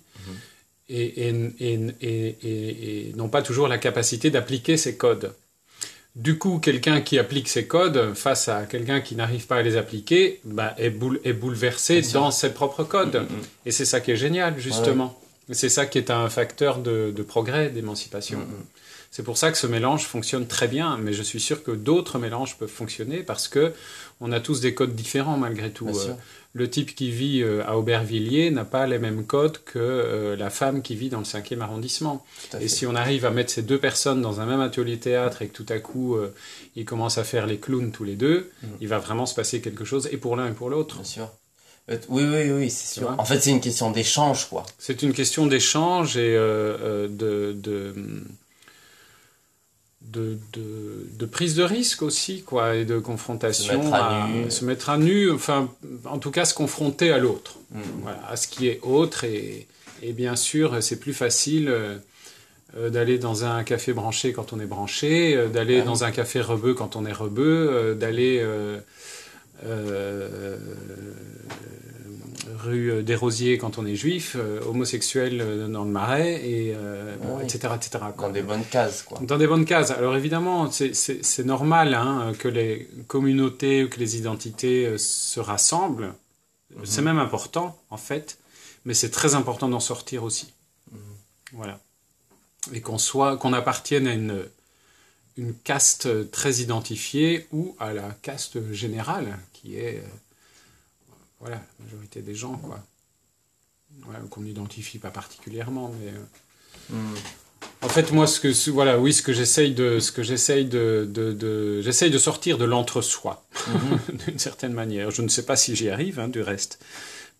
[0.90, 5.34] et, et, et, et- et- n'ont pas toujours la capacité d'appliquer ces codes.
[6.16, 9.76] Du coup, quelqu'un qui applique ces codes face à quelqu'un qui n'arrive pas à les
[9.76, 13.18] appliquer bah, est, boule- est bouleversé dans ses propres codes.
[13.18, 13.42] Mm, mm.
[13.66, 15.20] Et c'est ça qui est génial, justement.
[15.52, 18.40] C'est ça qui est un facteur de, de progrès, d'émancipation.
[18.40, 18.66] Mm, mm.
[19.15, 22.19] C'est pour ça que ce mélange fonctionne très bien, mais je suis sûr que d'autres
[22.19, 23.71] mélanges peuvent fonctionner parce que
[24.19, 25.88] on a tous des codes différents malgré tout.
[25.88, 26.13] Euh,
[26.51, 30.49] le type qui vit euh, à Aubervilliers n'a pas les mêmes codes que euh, la
[30.49, 32.25] femme qui vit dans le 5e arrondissement.
[32.60, 35.47] Et si on arrive à mettre ces deux personnes dans un même atelier théâtre et
[35.47, 36.34] que tout à coup euh,
[36.75, 38.67] ils commencent à faire les clowns tous les deux, Mm.
[38.82, 40.95] il va vraiment se passer quelque chose et pour l'un et pour l'autre.
[40.95, 41.30] Bien sûr.
[42.10, 43.15] Oui, oui, oui, c'est sûr.
[43.17, 44.65] En fait, c'est une question d'échange, quoi.
[44.78, 47.08] C'est une question d'échange et de,
[47.54, 47.95] de,
[50.12, 53.82] de, de- de prise de risque aussi, quoi, et de confrontation.
[53.82, 54.52] Se mettre à nu.
[54.52, 55.70] se mettre à nu, enfin,
[56.06, 57.80] en tout cas, se confronter à l'autre, Mm.
[58.04, 59.24] voilà, à ce qui est autre.
[59.26, 59.68] Et,
[60.02, 61.98] et bien sûr, c'est plus facile euh,
[62.78, 65.86] euh, d'aller dans un café branché quand on est branché, euh, d'aller Ah oui.
[65.86, 68.44] dans un café rebeu quand on est rebeu, euh, d'aller.
[72.47, 76.47] Euh, euh, rue des Rosiers quand on est juif, euh, homosexuel euh, dans le Marais,
[76.47, 76.73] et,
[77.21, 77.43] bon, oui.
[77.43, 78.05] etc., etc.
[78.15, 78.27] quoi.
[78.27, 79.19] Dans des bonnes cases, quoi.
[79.21, 79.91] Dans des bonnes cases.
[79.91, 86.13] Alors évidemment, c'est- normal hein, que les communautés ou que les identités se rassemblent.
[86.84, 88.38] C'est même important, en fait,
[88.84, 90.51] mais c'est très important d'en sortir aussi.
[91.53, 91.79] Voilà.
[92.73, 94.43] Et qu'on soit, qu'on appartienne à une,
[95.38, 100.03] une caste très identifiée ou à la caste générale, qui est,
[101.39, 102.80] voilà, la majorité des gens, quoi.
[104.08, 106.10] Ouais, qu'on n'identifie pas particulièrement, mais...
[106.12, 106.24] euh,
[106.89, 107.15] Mm.
[107.82, 111.08] en fait, moi, ce que, voilà, oui, ce que j'essaye de, ce que j'essaye de,
[111.10, 113.43] de, de- j'essaye de sortir de l'entre-soi,
[114.28, 115.10] d'une certaine manière.
[115.10, 116.80] Je ne sais pas si j'y arrive, hein, du reste,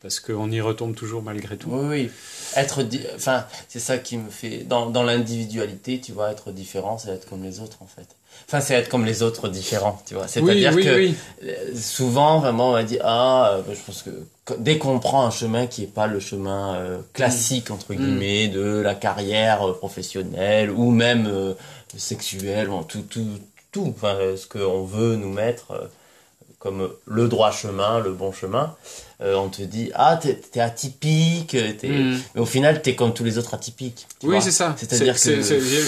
[0.02, 1.70] parce qu'on y retombe toujours malgré tout.
[1.72, 2.12] Oui, oui.
[2.56, 7.10] Être, enfin, c'est ça qui me fait, dans, dans l'individualité, tu vois, être différent, c'est
[7.10, 8.08] être comme les autres, en fait.
[8.48, 10.28] Enfin, c'est être comme les autres différents, tu vois.
[10.28, 11.16] C'est-à-dire oui, que oui.
[11.44, 14.10] euh, souvent, vraiment, on va dire, ah, euh, je pense que
[14.60, 17.96] dès qu'on prend un chemin qui est pas le chemin euh, classique, entre Mm.
[17.96, 21.54] guillemets, de la carrière professionnelle ou même euh,
[21.98, 23.26] sexuelle, bon, tout, tout,
[23.72, 25.90] tout, enfin, ce qu'on veut nous mettre
[26.66, 28.76] comme le droit chemin, le bon chemin,
[29.22, 31.88] euh, on te dit, ah, t'es atypique, t'es...
[31.88, 32.20] Mm.
[32.34, 34.08] mais au final, t'es comme tous les autres atypiques.
[34.24, 34.74] Oui, c'est ça.
[34.76, 35.42] C'est-à-dire que-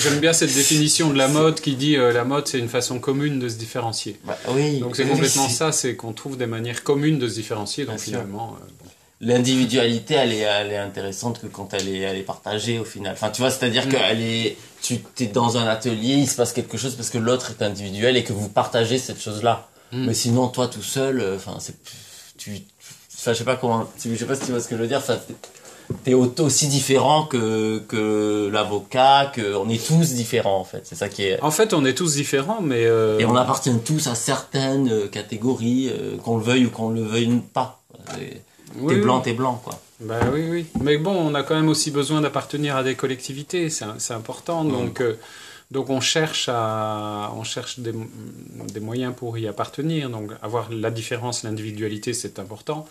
[0.03, 2.99] J'aime bien cette définition de la mode qui dit euh, la mode, c'est une façon
[2.99, 4.19] commune de se différencier.
[4.23, 4.79] Bah, oui.
[4.79, 7.85] Donc c'est oui, complètement ça, c'est qu'on trouve des manières communes de se différencier.
[7.85, 8.89] Donc Bien finalement, euh, bon.
[9.19, 13.13] l'individualité elle est elle est intéressante que quand elle est elle est partagée au final
[13.13, 13.89] enfin tu vois c'est à dire Mm.
[13.89, 17.17] que elle est tu es dans un atelier il se passe quelque chose parce que
[17.17, 20.05] l'autre est individuel et que vous partagez cette chose là Mm.
[20.05, 21.75] mais sinon toi tout seul euh, enfin c'est
[22.37, 22.51] tu
[23.17, 24.87] enfin je sais pas comment je sais pas si tu vois ce que je veux
[24.87, 25.17] dire enfin
[26.03, 31.07] t'es- aussi différent que que l'avocat que on est tous différents en fait c'est ça
[31.09, 34.15] qui est En fait, on est tous différents, mais euh, et on appartient tous à
[34.15, 37.81] certaines euh, catégories euh, qu'on le veuille ou qu'on le veuille pas
[38.15, 38.41] T'es-
[38.79, 39.21] oui, blanc oui.
[39.23, 40.65] t'es blanc quoi Bah oui, oui.
[40.81, 44.63] Mais bon, on a quand même aussi besoin d'appartenir à des collectivités, c'est important.
[44.63, 44.71] Mm.
[44.71, 45.15] Donc, euh,
[45.71, 47.93] donc on cherche, à, on cherche des,
[48.73, 50.09] des moyens pour y appartenir.
[50.09, 52.87] Donc avoir la différence, l'individualité, c'est important.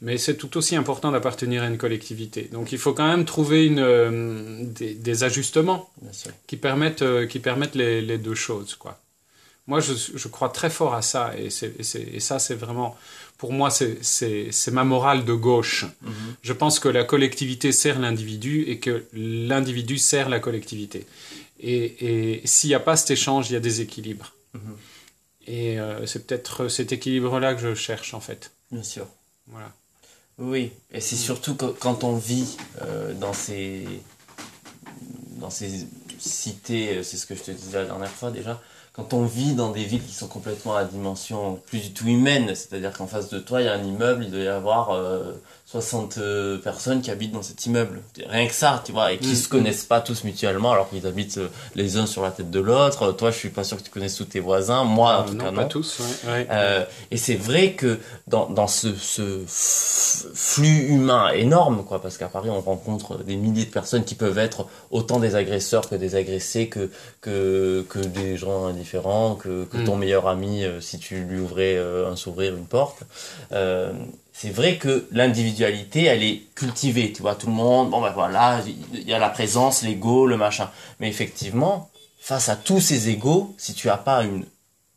[0.00, 2.48] Mais c'est tout aussi important d'appartenir à une collectivité.
[2.52, 5.90] Donc il faut quand même trouver une, euh, des, des ajustements
[6.46, 8.76] qui permettent, euh, qui permettent les, les deux choses.
[8.76, 8.98] Quoi.
[9.66, 11.32] Moi, je, je crois très fort à ça.
[11.36, 12.96] Et, et et ça, c'est vraiment,
[13.36, 15.84] pour moi, c'est ma morale de gauche.
[16.02, 16.12] Mhm.
[16.42, 21.06] Je pense que la collectivité sert l'individu et que l'individu sert la collectivité.
[21.60, 24.32] Et, et s'il n'y a pas cet échange, il y a des équilibres.
[24.54, 24.76] Mhm.
[25.46, 28.52] Et euh, c'est peut-être cet équilibre-là que je cherche, en fait.
[28.70, 29.06] Bien sûr.
[29.46, 29.72] Voilà.
[30.38, 33.84] Oui, et c'est surtout que- quand on vit euh, dans ces
[35.40, 35.86] dans ces
[36.18, 38.60] cités, euh, c'est ce que je te disais la dernière fois déjà,
[38.92, 42.54] quand on vit dans des villes qui sont complètement à dimension plus du tout humaine,
[42.54, 45.32] c'est-à-dire qu'en face de toi, il y a un immeuble, il doit y avoir euh,
[45.70, 48.00] 60 euh, personnes qui habitent dans cet immeuble.
[48.26, 49.36] Rien que ça, tu vois, et qui Mm.
[49.36, 52.58] se connaissent pas tous mutuellement alors qu'ils habitent euh, les uns sur la tête de
[52.58, 53.12] l'autre.
[53.12, 55.34] Toi, je suis pas sûr que tu connaisses tous tes voisins, moi en Euh, tout
[55.34, 55.68] non, cas pas non.
[55.68, 56.00] tous.
[56.00, 56.46] ouais, ouais.
[56.50, 59.44] Euh, et c'est vrai que dans, dans ce, ce
[60.34, 64.38] flux humain énorme, quoi, parce qu'à Paris on rencontre des milliers de personnes qui peuvent
[64.38, 69.76] être autant des agresseurs que des agressés que, que, que des gens indifférents, que, que
[69.84, 70.00] ton Mm.
[70.00, 73.00] meilleur ami euh, si tu lui ouvrais euh, un s'ouvrir une porte.
[73.52, 73.92] Euh,
[74.40, 78.60] c'est vrai que l'individualité, elle est cultivée, tu vois, tout le monde, bon ben voilà,
[78.94, 80.70] il y a la présence, l'ego, le machin.
[81.00, 84.44] Mais effectivement, face à tous ces égos, si tu as pas une,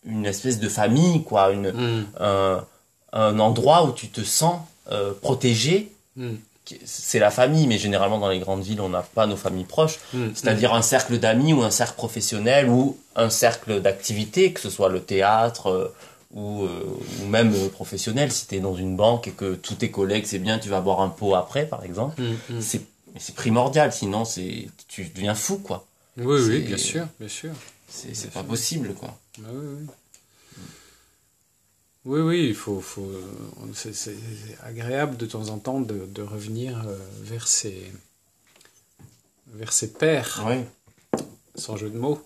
[0.06, 2.06] une espèce de famille, quoi, une, Mm.
[2.20, 2.66] un,
[3.14, 4.60] un endroit où tu te sens
[4.92, 6.34] euh, protégé, Mm.
[6.86, 9.98] c'est la famille, mais généralement dans les grandes villes, on n'a pas nos familles proches.
[10.14, 10.28] Mm.
[10.36, 14.90] C'est-à-dire un cercle d'amis ou un cercle professionnel ou un cercle d'activités, que ce soit
[14.90, 15.94] le théâtre euh,
[16.34, 16.84] ou, euh,
[17.22, 18.32] ou même euh, professionnel.
[18.32, 20.82] Si tu es dans une banque et que tous tes collègues, c'est bien, tu vas
[20.82, 22.22] boire un pot après, par exemple.
[22.22, 22.58] Mm.
[22.58, 22.62] Mm.
[23.18, 25.86] C'est primordial, sinon c'est tu deviens fou, quoi.
[26.18, 27.52] Oui, oui, bien sûr, bien sûr.
[27.90, 29.18] C'est c'est pas possible, quoi.
[29.40, 29.88] Ah oui, oui.
[32.04, 33.12] Oui, oui, il faut, faut,
[33.74, 33.94] c'est,
[34.64, 37.92] agréable de temps en temps de, de revenir euh, vers ses,
[39.54, 40.56] vers ses pairs, Oui.
[41.56, 42.22] Sans jeu de mots.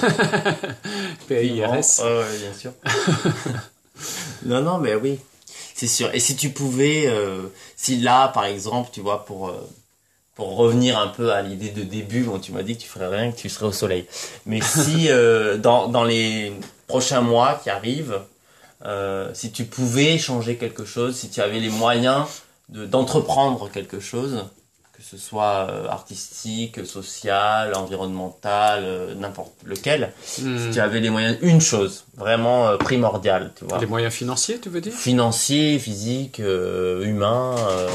[2.00, 2.72] Ouais, ouais, bien sûr.
[4.44, 5.18] non, non, mais oui,
[5.74, 6.10] c'est sûr.
[6.14, 7.42] Et si tu pouvais, euh,
[7.76, 9.68] si là, par exemple, tu vois, pour euh,
[10.34, 13.06] pour revenir un peu à l'idée de début, bon, tu m'as dit que tu ferais
[13.06, 14.06] rien, que tu serais au soleil.
[14.46, 16.52] Mais si euh, dans dans les
[16.86, 18.20] prochains mois qui arrivent,
[18.84, 22.26] euh, si tu pouvais changer quelque chose, si tu avais les moyens
[22.68, 24.44] de d'entreprendre quelque chose,
[25.04, 30.58] ce soit euh, artistique, social, environnemental, euh, n'importe lequel, Hmm.
[30.58, 33.78] si tu avais les moyens, une chose vraiment euh, primordiale, tu vois.
[33.78, 34.92] Les moyens financiers, tu veux dire?
[34.92, 37.54] Financier, physique, euh, humain.
[37.70, 37.88] euh,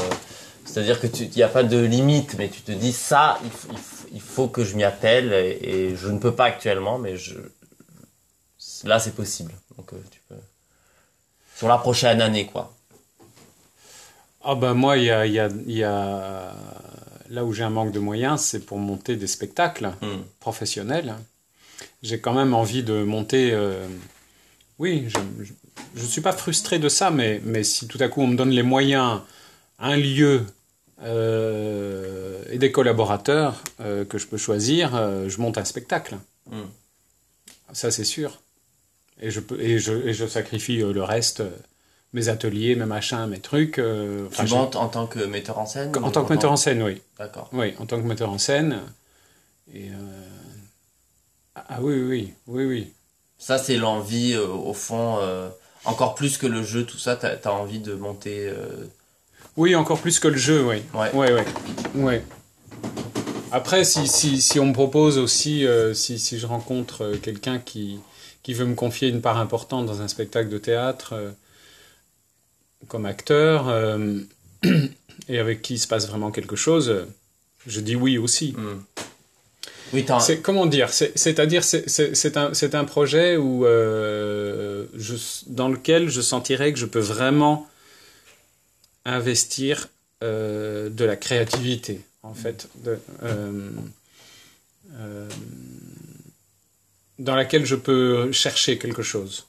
[0.64, 3.38] C'est-à-dire que tu, n'y a pas de limite, mais tu te dis ça,
[4.12, 7.34] il, faut que je m'y attelle et, et je ne peux pas actuellement, mais je
[8.84, 9.52] là c'est possible.
[9.76, 10.36] Donc euh, tu peux
[11.56, 12.72] sur la prochaine année quoi.
[14.42, 16.54] Ah ben moi, il y a, y a, y a...
[17.30, 20.22] Là où j'ai un manque de moyens, c'est pour monter des spectacles Hmm.
[20.40, 21.14] professionnels.
[22.02, 23.52] J'ai quand même envie de monter...
[23.52, 23.86] euh,
[24.78, 25.08] Oui,
[25.94, 28.36] je ne suis pas frustré de ça, mais, mais si tout à coup on me
[28.36, 29.20] donne les moyens,
[29.78, 30.44] un lieu
[31.02, 34.92] euh, et des collaborateurs euh, que je peux choisir,
[35.28, 36.16] je monte un spectacle.
[36.50, 36.62] Hmm.
[37.72, 38.40] Ça, c'est sûr.
[39.22, 41.42] Et je, peux, et je, et je sacrifie le reste,
[42.12, 43.78] mes ateliers, mes machins, mes trucs.
[43.78, 46.82] euh, Tu montes en tant que metteur en scène en tant que metteur en scène,
[46.82, 47.00] oui.
[47.18, 47.48] D'accord.
[47.52, 48.80] Oui, en tant que metteur en scène.
[49.72, 49.94] Et euh,
[51.54, 52.92] Ah oui, oui, oui, oui.
[53.38, 55.18] Ça c'est l'envie euh, au fond
[55.84, 58.52] encore plus que le jeu tout ça t'as as envie de monter
[59.56, 60.82] Oui, encore plus que le jeu, oui.
[60.94, 61.12] Ouais.
[61.14, 61.44] Ouais, ouais.
[61.94, 62.24] ouais.
[63.52, 67.98] Après, si, si, si on me propose aussi, si, si je rencontre quelqu'un qui,
[68.42, 71.14] qui veut me confier une part importante dans un spectacle de théâtre
[72.88, 74.18] comme acteur, euh,
[75.28, 77.04] et avec qui il se passe vraiment quelque chose, euh,
[77.66, 78.54] je dis oui aussi.
[79.92, 85.14] Oui, t'as C'est comment dire c'est- C'est-à-dire, c'est- un, c'est un projet où, euh, je,
[85.48, 87.68] dans lequel je sentirais que je peux vraiment
[89.04, 89.88] investir
[90.22, 93.70] euh, de la créativité, en fait, de, euh,
[94.98, 95.28] euh,
[97.18, 99.46] dans laquelle je peux chercher quelque chose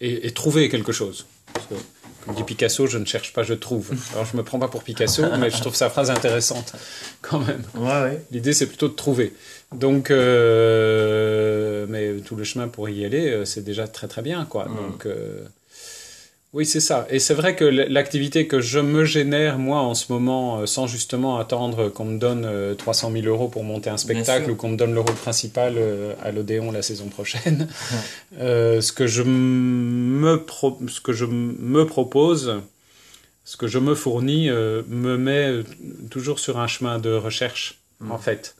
[0.00, 1.26] et, et trouver quelque chose.
[1.54, 1.74] Parce que,
[2.24, 3.90] comme dit Picasso, je ne cherche pas, je trouve.
[4.12, 6.72] Alors, je me prends pas pour Picasso, mais je trouve sa phrase intéressante
[7.22, 7.62] quand même.
[7.74, 8.22] Ouais, ouais.
[8.30, 9.32] L'idée, c'est plutôt de trouver.
[9.72, 14.44] Donc, euh, mais tout le chemin pour y aller, euh, c'est déjà très très bien,
[14.44, 14.66] quoi.
[14.66, 14.76] Mm.
[14.76, 15.44] Donc, euh,
[16.52, 17.06] oui, c'est ça.
[17.10, 20.86] Et c'est vrai que l'activité que je me génère, moi, en ce moment, euh, sans
[20.88, 24.70] justement attendre qu'on me donne euh, 300 000 euros pour monter un spectacle ou qu'on
[24.70, 27.68] me donne le rôle principal euh, à l'Odéon la saison prochaine,
[28.40, 32.60] euh, ce que je me pro- ce que je me propose,
[33.44, 35.62] ce que je me fournis, euh, me met euh,
[36.10, 38.12] toujours sur un chemin de recherche, Mm.
[38.12, 38.54] en fait.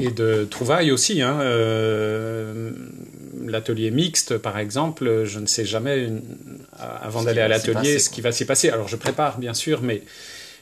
[0.00, 1.22] Et de trouvailles aussi.
[1.22, 1.40] Hein.
[1.40, 2.72] euh,
[3.44, 6.22] L'atelier mixte, par exemple, je ne sais jamais, une-
[6.78, 8.68] avant d'aller à l'atelier, ce qui va s'y passer.
[8.68, 10.02] Alors je prépare, bien sûr, mais,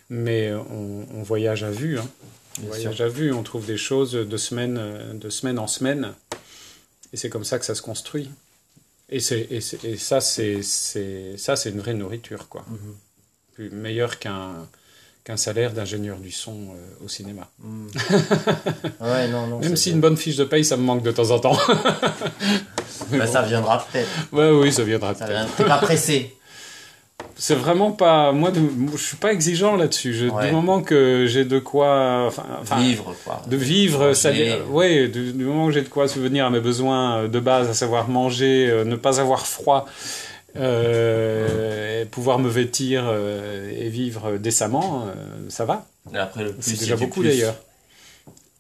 [0.08, 1.98] mais on, on voyage à vue.
[1.98, 2.08] Hein.
[2.62, 3.04] On voyage sûr.
[3.04, 6.12] à vue, on trouve des choses de semaine, euh, de semaine en semaine.
[7.12, 8.30] Et c'est comme ça que ça se construit.
[9.10, 12.64] Et, c'est- et, et ça, c'est c'est- ça, c'est une vraie nourriture, quoi.
[12.68, 12.94] Mhm.
[13.54, 14.66] Plus meilleur qu'un
[15.26, 17.48] qu'un salaire d'ingénieur du son euh, au cinéma.
[19.00, 19.58] Ouais, non, non.
[19.62, 19.96] Même si bien.
[19.96, 21.58] une bonne fiche de paye, ça me manque de temps en temps.
[23.10, 23.26] Bah, bon.
[23.32, 24.08] ça viendra peut-être.
[24.32, 25.54] Ouais, oui, ça viendra peut-être.
[25.56, 26.34] T'es pas pressé.
[27.36, 28.32] C'est vraiment pas.
[28.32, 28.60] Moi, de-
[28.92, 30.30] je suis pas exigeant là-dessus.
[30.30, 30.48] Ouais.
[30.48, 32.24] Du moment que j'ai de quoi.
[32.26, 33.42] Enfin, enfin, Vivre, quoi.
[33.46, 34.30] De vivre, ça,
[34.70, 37.68] ouais, du, du moment que j'ai de quoi subvenir à mes besoins euh, de base,
[37.68, 39.86] à savoir manger, euh, ne pas avoir froid,
[40.58, 45.14] euh, pouvoir me vêtir euh, et vivre décemment, euh,
[45.48, 45.86] ça va.
[46.14, 47.56] Et après, le plus, C'est déjà beaucoup d'ailleurs.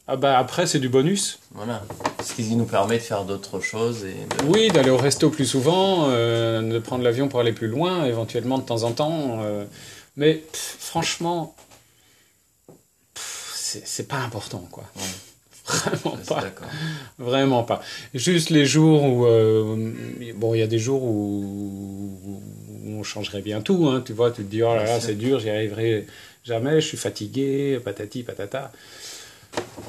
[0.08, 1.40] Ah bah après, c'est du bonus.
[1.52, 1.82] Voilà.
[2.24, 4.04] Ce qui nous permet de faire d'autres choses.
[4.04, 8.04] Et de- Oui, d'aller au resto plus souvent, de prendre l'avion pour aller plus loin,
[8.04, 9.40] éventuellement de temps en temps.
[10.16, 11.56] mais pff, franchement,
[13.14, 14.84] pff, c'est c'est pas important, quoi.
[14.96, 15.02] Ouais.
[15.66, 16.44] Vraiment pas.
[17.18, 17.82] Vraiment pas.
[18.14, 19.26] Juste les jours où...
[19.26, 19.92] euh,
[20.36, 24.30] bon, il y a des jours où, où on changerait bien tout, hein, tu vois,
[24.30, 26.06] tu te dis, oh là là, c'est dur, j'y arriverai
[26.44, 28.72] jamais, je suis fatigué, patati, patata.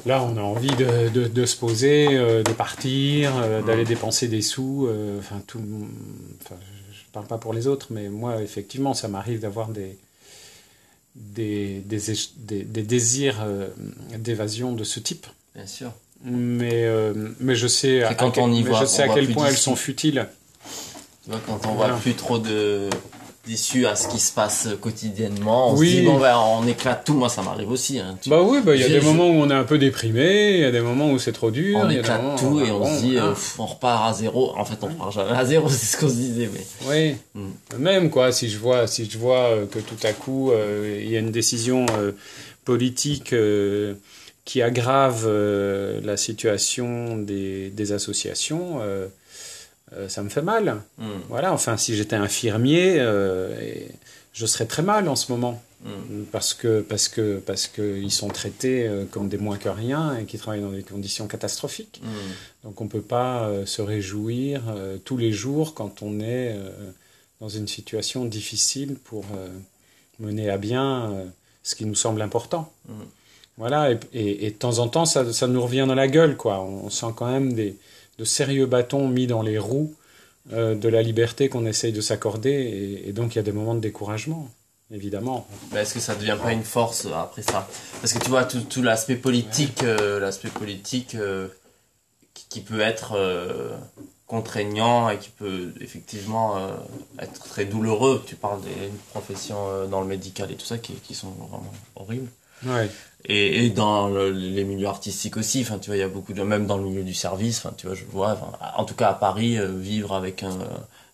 [0.06, 4.26] Là, on a envie de, de, de se poser, euh, de partir, euh, d'aller dépenser
[4.28, 4.88] des sous.
[5.18, 5.60] Enfin, tout.
[6.50, 9.96] Je parle pas pour les autres, mais moi, effectivement, ça m'arrive d'avoir des
[11.14, 13.44] des, des, éch- des, des désirs
[14.16, 15.26] d'évasion de ce type.
[15.54, 15.92] Bien sûr.
[16.24, 19.14] Mais, euh, mais je sais à, quand quel, on y voit, je sais on à
[19.14, 20.26] quel point elles sont futiles.
[21.24, 21.92] Tu vois, quand on Voilà.
[21.94, 22.88] voit plus trop de
[23.46, 25.88] d'issue à ce qui se passe quotidiennement, on Oui.
[25.90, 27.14] se dit bon ben on éclate tout.
[27.14, 27.98] Moi ça m'arrive aussi.
[27.98, 28.18] Hein.
[28.20, 29.78] Tu- Bah oui, bah, il y a des je- moments où on est un peu
[29.78, 31.78] déprimé, il y a des moments où c'est trop dur.
[31.82, 34.10] on y a éclate moments tout et on bon, se dit euh, pff, on repart
[34.10, 34.52] à zéro.
[34.54, 36.50] En fait on repart jamais à zéro, c'est ce qu'on se disait.
[36.52, 37.16] Mais Oui.
[37.42, 37.78] Mm.
[37.78, 41.08] Même quoi, si je vois, si je vois euh, que tout à coup euh, il
[41.10, 42.12] y a une décision euh,
[42.66, 43.94] politique euh,
[44.48, 49.06] qui aggrave euh, la situation des, des associations, euh,
[49.92, 50.80] euh, ça me fait mal.
[50.96, 51.52] Hmm, Voilà.
[51.52, 52.96] Enfin, si j'étais infirmier,
[54.32, 56.22] je serais très mal en ce moment hmm.
[56.32, 60.24] parce que parce que parce que ils sont traités comme des moins que rien et
[60.24, 62.00] qui travaillent dans des conditions catastrophiques.
[62.02, 62.64] Hmm.
[62.64, 64.62] Donc on ne peut pas se réjouir
[65.04, 66.56] tous les jours quand on est
[67.42, 69.26] dans une situation difficile pour
[70.20, 71.12] mener à bien
[71.62, 72.72] ce qui nous semble important.
[73.58, 76.36] Voilà, et, et- et de temps en temps, ça, ça nous revient dans la gueule,
[76.36, 76.60] quoi.
[76.60, 77.76] On, on sent quand même des,
[78.18, 79.94] de sérieux bâtons mis dans les roues
[80.52, 83.52] euh, de la liberté qu'on essaye de s'accorder, et, et donc il y a des
[83.52, 84.48] moments de découragement,
[84.92, 85.46] évidemment.
[85.72, 87.68] Mais est-ce que ça devient pas une force euh, après ça?
[88.00, 91.48] Parce que tu vois tout, tout l'aspect politique, euh, l'aspect politique euh,
[92.34, 93.76] qui, qui peut être euh,
[94.26, 96.56] contraignant et qui peut effectivement
[97.18, 98.22] être très douloureux.
[98.26, 102.28] Tu parles des professions dans le médical et tout ça qui, qui sont vraiment horribles.
[102.66, 102.90] Ouais.
[103.24, 106.32] Et, et dans le- les milieux artistiques aussi, enfin tu vois, il y a beaucoup
[106.32, 108.38] de même dans le milieu du service, enfin tu vois, je vois,
[108.76, 110.64] en tout cas à Paris, euh, vivre avec un euh,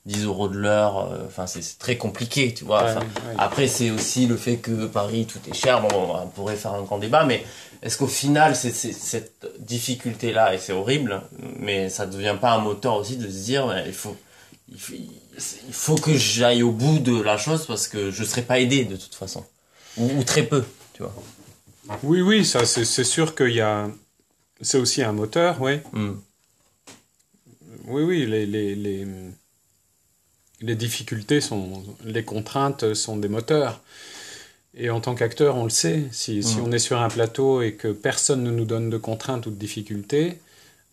[0.06, 2.84] 10 euros de l'heure, euh, enfin c'est c'est très compliqué, tu vois.
[2.84, 3.34] Ouais, enfin, ouais.
[3.38, 5.88] Après c'est aussi le fait que Paris tout est cher, bon
[6.22, 7.42] on pourrait faire un grand débat, mais
[7.82, 11.22] est-ce qu'au final c'est cette difficulté là et c'est horrible,
[11.58, 14.14] mais ça devient pas un moteur aussi de se dire, il faut
[14.70, 18.42] il faut, il faut que j'aille au bout de la chose parce que je serai
[18.42, 19.42] pas aidé de toute façon,
[19.96, 21.14] ou, ou très peu, tu vois.
[22.02, 23.90] Oui, oui, ça, c'est sûr qu'il y a.
[24.62, 25.80] C'est aussi un moteur, oui.
[25.92, 26.14] Hmm.
[27.86, 29.06] Oui, oui, les, les, les,
[30.62, 31.82] les difficultés sont.
[32.04, 33.82] Les contraintes sont des moteurs.
[34.76, 36.04] Et en tant qu'acteur, on le sait.
[36.10, 36.64] Si, si Mm.
[36.64, 39.54] on est sur un plateau et que personne ne nous donne de contraintes ou de
[39.56, 40.38] difficultés,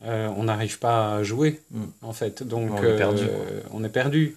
[0.04, 1.84] euh, on n'arrive pas à jouer, Mm.
[2.02, 2.44] en fait.
[2.44, 4.36] Donc, On est perdu, euh, on est perdu.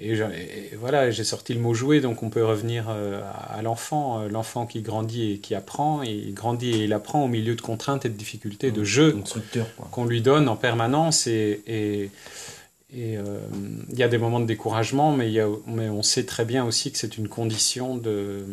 [0.00, 4.20] Et, voilà, j'ai sorti le mot jouer, donc on peut revenir euh, à l'enfant.
[4.20, 7.56] Euh, L'enfant qui grandit et qui apprend, et il grandit et il apprend au milieu
[7.56, 9.88] de contraintes et de difficultés, de jeux structure, quoi.
[9.90, 13.40] qu'on lui donne en permanence et, euh,
[13.90, 16.46] il y a des moments de découragement mais, il y a, mais on sait très
[16.46, 18.46] bien aussi que c'est une condition de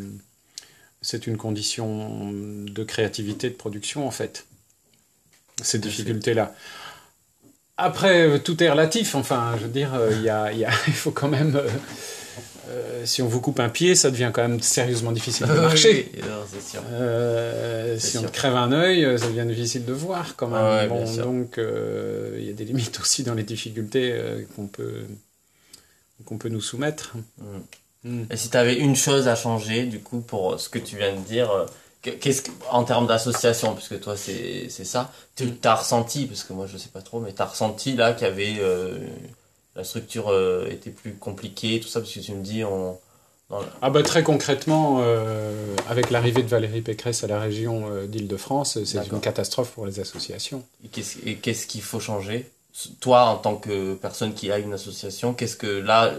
[1.01, 4.45] c'est une condition de créativité de production en fait
[5.61, 5.97] ces Tout à fait.
[5.97, 6.53] difficultés là
[7.77, 10.71] après euh, tout est relatif enfin je veux dire euh, il y a, y a-
[10.87, 11.61] il faut quand même
[12.69, 16.09] euh, si on vous coupe un pied ça devient quand même sérieusement difficile de marcher
[16.13, 16.81] Oui, non, c'est sûr.
[16.91, 20.57] euh, C'est si on te crève un œil, ça devient difficile de voir quand même.
[20.61, 24.19] Ah ouais, Bon, donc euh, il y a des limites aussi dans les difficultés
[24.55, 25.03] qu'on peut
[26.25, 27.13] qu'on peut nous soumettre.
[27.37, 28.09] Mm.
[28.09, 28.23] Mm.
[28.31, 31.13] Et si tu avais une chose à changer, du coup, pour ce que tu viens
[31.13, 31.49] de dire,
[32.11, 36.53] qu'est-ce que, en termes d'association, puisque toi c'est c'est ça, tu as ressenti, parce que
[36.53, 38.97] moi je sais pas trop, mais tu as ressenti là qu'il y avait euh,
[39.75, 42.97] la structure euh, était plus compliquée, tout ça, parce que tu me dis, on.
[43.81, 48.97] Ah bah très concrètement, euh, avec l'arrivée de Valérie Pécresse à la région d'Île-de-France, c'est
[48.97, 49.13] D'accord.
[49.13, 50.63] une catastrophe pour les associations.
[50.83, 52.49] et qu'est-ce et qu'est-ce qu'il faut changer?
[53.01, 56.15] Toi, en tant que personne qui a une association, qu'est-ce que là,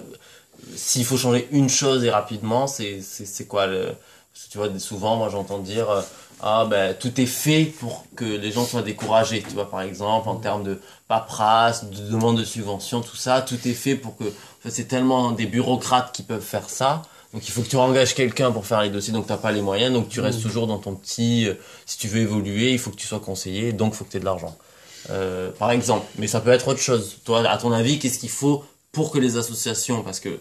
[0.76, 3.88] s'il faut changer une chose et rapidement, c'est c'est c'est quoi le
[4.50, 6.02] tu vois souvent moi j'entends dire euh,
[6.42, 10.28] ah ben tout est fait pour que les gens soient découragés, tu vois par exemple
[10.28, 14.24] en termes de paperasse, de demande de subvention, tout ça, tout est fait pour que
[14.24, 17.02] en fait, c'est tellement des bureaucrates qui peuvent faire ça.
[17.32, 19.62] Donc il faut que tu engages quelqu'un pour faire les dossiers, donc t'as pas les
[19.62, 20.44] moyens, donc tu restes Mhm.
[20.44, 21.46] toujours dans ton petit.
[21.48, 21.54] euh,
[21.86, 24.16] si tu veux évoluer, il faut que tu sois conseillé, donc il faut que tu
[24.18, 24.54] aies de l'argent.
[25.10, 27.16] Euh, par exemple, mais ça peut être autre chose.
[27.24, 30.40] Toi, à ton avis, qu'est-ce qu'il faut pour que les associations, parce que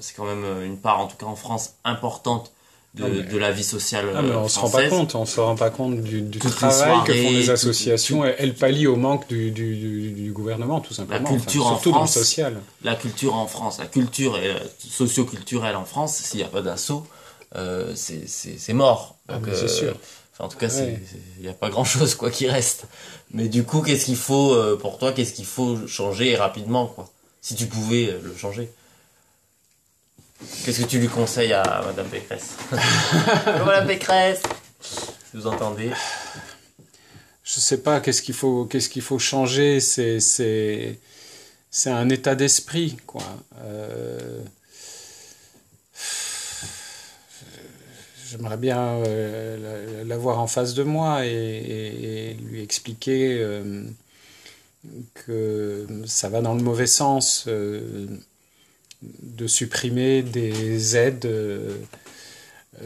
[0.00, 2.52] c'est quand même une part, en tout cas en France, importante
[2.94, 5.14] de, Ah, mais- de la vie sociale Ah, mais on euh, se rend pas compte,
[5.14, 8.24] on se rend pas compte du, travail que font les tout- associations.
[8.24, 11.26] Elles pallient au manque du, du, du- du gouvernement, tout simplement.
[11.26, 12.12] culture en surtout dans le France.
[12.14, 12.60] social.
[12.82, 17.06] La culture en France, la culture euh, socio-culturelle en France, s'il n'y a pas d'assaut,
[17.56, 18.26] euh, c'est-
[18.74, 19.16] mort.
[19.28, 19.94] Ah, Donc, mais c'est sûr.
[20.34, 21.00] enfin, en tout cas, Ouais.
[21.38, 22.84] il n'y a pas grand-chose quoi qui reste.
[23.32, 27.08] Mais du coup, qu'est-ce qu'il faut euh, pour toi Qu'est-ce qu'il faut changer rapidement quoi?
[27.40, 28.70] Si tu pouvais euh, le changer.
[30.64, 32.56] Qu'est-ce que tu lui conseilles à Madame Pécresse?
[33.46, 34.42] Bonjour, Madame Pécresse?
[34.80, 35.90] Si vous entendez?
[37.44, 39.80] Je sais pas, qu'est-ce qu'il faut, qu'est-ce qu'il faut changer?
[39.80, 40.98] C'est, c'est,
[41.70, 43.22] c'est un état d'esprit, quoi.
[43.62, 44.40] Euh,
[48.30, 53.84] J'aimerais bien euh, la- l'avoir en face de moi et, et- et lui expliquer euh,
[55.14, 58.06] que ça va dans le mauvais sens euh,
[59.22, 61.76] de supprimer des aides euh,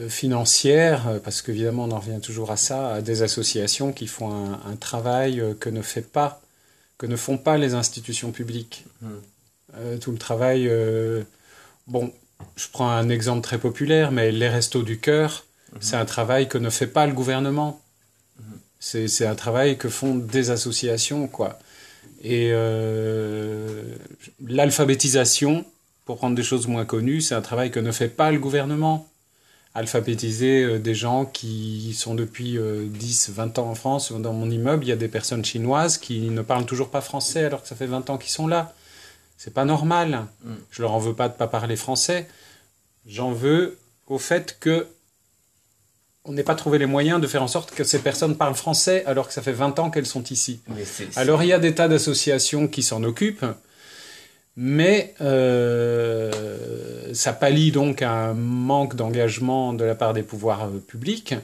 [0.09, 4.31] financières, euh, parce qu'évidemment on en revient toujours à ça, à des associations qui font
[4.33, 6.41] un, un travail euh, que ne fait pas,
[6.99, 8.85] que ne font pas les institutions publiques.
[9.03, 9.09] Hmm.
[9.79, 11.23] Euh, tout le travail, euh,
[11.87, 12.13] bon,
[12.57, 15.45] je prends un exemple très populaire, mais les restos du cœur,
[15.81, 17.81] c'est un travail que ne fait pas le gouvernement.
[18.81, 21.59] C'est c'est un travail que font des associations, quoi.
[22.23, 23.83] Et euh,
[24.47, 25.67] l'alphabétisation,
[26.07, 29.09] pour prendre des choses moins connues, c'est un travail que ne fait pas le gouvernement.
[29.75, 34.13] Alphabétiser euh, des gens qui sont depuis euh, 10, 20 ans en France.
[34.13, 37.45] Dans mon immeuble, il y a des personnes chinoises qui ne parlent toujours pas français
[37.45, 38.73] alors que ça fait 20 ans qu'ils sont là.
[39.37, 40.27] C'est pas normal.
[40.45, 40.53] Mm.
[40.71, 42.29] Je leur en veux pas de pas parler français.
[43.07, 43.77] J'en veux
[44.07, 44.87] au fait que
[46.25, 49.05] on n'ait pas trouvé les moyens de faire en sorte que ces personnes parlent français
[49.07, 50.61] alors que ça fait 20 ans qu'elles sont ici.
[50.69, 50.85] Mais
[51.17, 53.45] Alors il y a des tas d'associations qui s'en occupent,
[54.57, 61.35] mais euh, ça pallie donc un manque d'engagement de la part des pouvoirs euh, publics.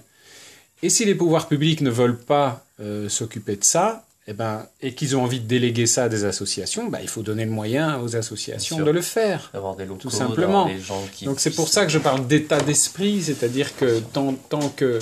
[0.83, 4.95] Et si les pouvoirs publics ne veulent pas euh, s'occuper de ça, eh ben, et
[4.95, 8.01] qu'ils ont envie de déléguer ça à des associations, ben, il faut donner le moyen
[8.01, 9.51] aux associations de le faire.
[9.53, 10.67] d'avoir des locaux, Tout simplement.
[10.67, 14.35] des gens qui Donc c'est pour ça que je parle d'état d'esprit, c'est-à-dire que tant,
[14.35, 14.99] tant que...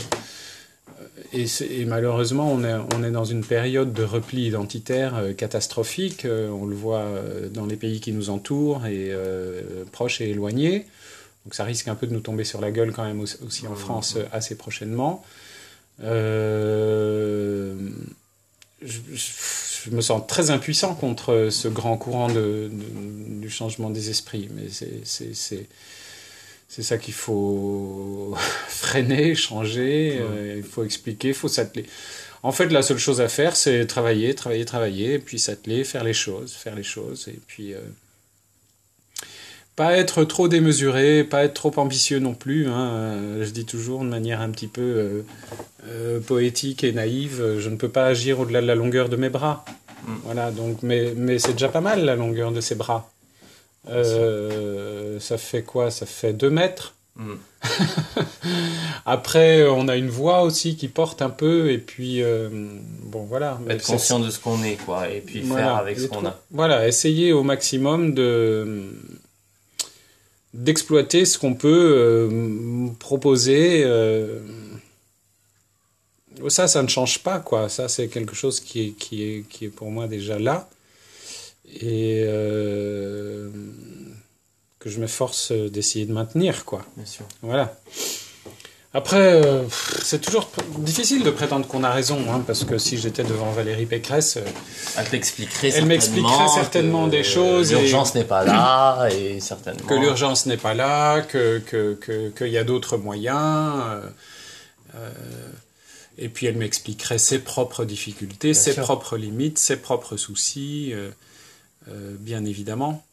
[1.33, 6.25] Et, malheureusement, on est, on est dans une période de repli identitaire euh, catastrophique.
[6.25, 10.31] euh, on le voit euh, dans les pays qui nous entourent, et euh, proches et
[10.31, 10.87] éloignés.
[11.45, 13.75] Donc ça risque un peu de nous tomber sur la gueule quand même aussi, en
[13.77, 15.25] France assez prochainement.
[16.03, 17.75] Euh,
[18.83, 19.31] je, je-
[19.85, 24.49] je me sens très impuissant contre ce grand courant de, de- du changement des esprits.
[24.55, 25.67] Mais c'est-
[26.71, 28.35] c'est ça qu'il faut
[28.69, 31.85] freiner, changer, euh, il faut expliquer, il faut s'atteler.
[32.43, 36.05] En fait, la seule chose à faire, c'est travailler, travailler, travailler, et puis s'atteler, faire
[36.05, 37.75] les choses, faire les choses, et puis...
[37.75, 37.81] euh,
[39.77, 42.69] pas être trop démesuré, pas être trop ambitieux non plus.
[42.69, 42.91] hein.
[42.93, 45.23] Euh, Je dis toujours de manière un petit peu
[45.89, 49.31] euh, poétique et naïve, je ne peux pas agir au-delà de la longueur de mes
[49.31, 49.65] bras.
[50.07, 50.13] Mm.
[50.25, 53.11] Voilà, donc, mais, mais c'est déjà pas mal la longueur de ses bras.
[53.89, 55.91] Euh, ça fait quoi?
[55.91, 56.95] Ça fait deux mètres.
[57.17, 57.35] Mm.
[59.07, 62.49] Après, on a une voix aussi qui porte un peu, et puis euh,
[63.05, 63.59] bon voilà.
[63.69, 66.25] Être conscient de ce qu'on est quoi et puis voilà, faire avec et ce qu'on
[66.27, 68.91] a Voilà, essayer au maximum de
[70.55, 73.83] d'exploiter ce qu'on peut euh, proposer.
[73.85, 74.41] euh,
[76.49, 77.69] ça, ça ne change pas, quoi.
[77.69, 80.69] Ça, c'est quelque chose qui est, qui est, qui est pour moi déjà là.
[81.75, 83.49] Et euh,
[84.79, 86.85] que je m'efforce d'essayer de maintenir, quoi.
[86.97, 87.77] bien sûr Voilà.
[88.93, 89.63] Après, euh,
[90.03, 93.87] c'est toujours difficile de prétendre qu'on a raison, hein, parce que si j'étais devant Valérie
[93.87, 94.41] Pécresse, euh,
[94.97, 100.47] elle t'expliquerait m'expliquerait certainement des choses et- l'urgence n'est pas là et certainement que l'urgence
[100.47, 103.81] n'est pas là, que que que- qu'il y a d'autres moyens.
[104.97, 105.11] euh,
[106.19, 108.83] et puis elle m'expliquerait ses propres difficultés, ses sûr.
[108.83, 110.93] propres limites, ses propres soucis,
[111.91, 113.05] euh, bien évidemment.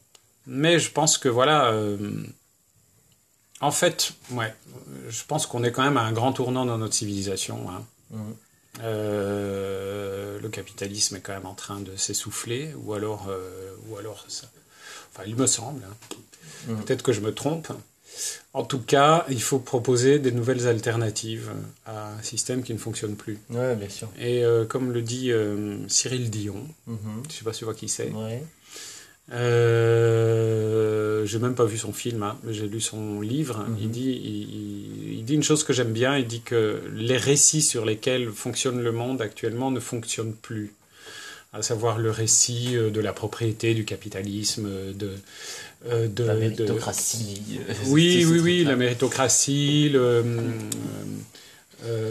[0.46, 1.98] Mais je pense que voilà, euh,
[3.60, 4.54] en fait, ouais,
[5.08, 7.68] je pense qu'on est quand même à un grand tournant dans notre civilisation.
[7.70, 7.84] hein.
[8.10, 8.34] Mhm.
[8.80, 14.24] Euh, le capitalisme est quand même en train de s'essouffler, ou alors, euh, ou alors
[14.28, 14.46] ça.
[15.12, 15.82] Enfin, il me semble.
[15.84, 16.16] hein.
[16.68, 16.84] Mhm.
[16.84, 17.68] Peut-être que je me trompe.
[18.52, 21.50] En tout cas, il faut proposer des nouvelles alternatives
[21.86, 23.38] à un système qui ne fonctionne plus.
[23.50, 25.30] ouais bien sûr Et euh, comme le dit
[25.88, 27.22] Cyril Dion, Mhm.
[27.30, 28.10] je sais pas si tu vois qui c'est.
[28.10, 28.42] ouais
[29.32, 33.66] Euh, j'ai même pas vu son film, hein, mais j'ai lu son livre.
[33.68, 33.76] Mhm.
[33.80, 34.10] Il, dit,
[35.16, 36.16] il, dit une chose que j'aime bien.
[36.16, 40.72] Il dit que les récits sur lesquels fonctionne le monde actuellement ne fonctionnent plus.
[41.52, 45.12] à savoir le récit de la propriété, du capitalisme, de,
[45.90, 47.60] de la méritocratie.
[47.86, 50.22] Oui, oui, oui, la méritocratie, le, euh,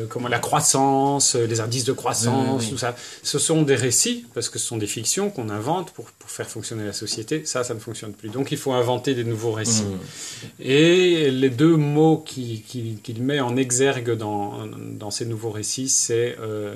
[0.10, 2.96] comment la croissance, euh, les indices de croissance, tout ça.
[3.24, 6.48] Ce sont des récits, parce que ce sont des fictions qu'on invente pour, pour, faire
[6.48, 7.44] fonctionner la société.
[7.46, 8.30] Ça, ça ne fonctionne plus.
[8.30, 9.84] Donc il faut inventer des nouveaux récits.
[9.84, 10.62] Mmh.
[10.62, 16.38] Et les deux mots qu'il qui, met en exergue dans, dans ces nouveaux récits, c'est
[16.40, 16.76] euh,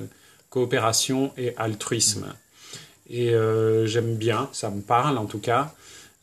[0.50, 2.26] coopération et altruisme.
[2.26, 3.14] Mmh.
[3.14, 3.34] Et
[3.86, 5.74] j'aime bien, ça me parle en tout cas.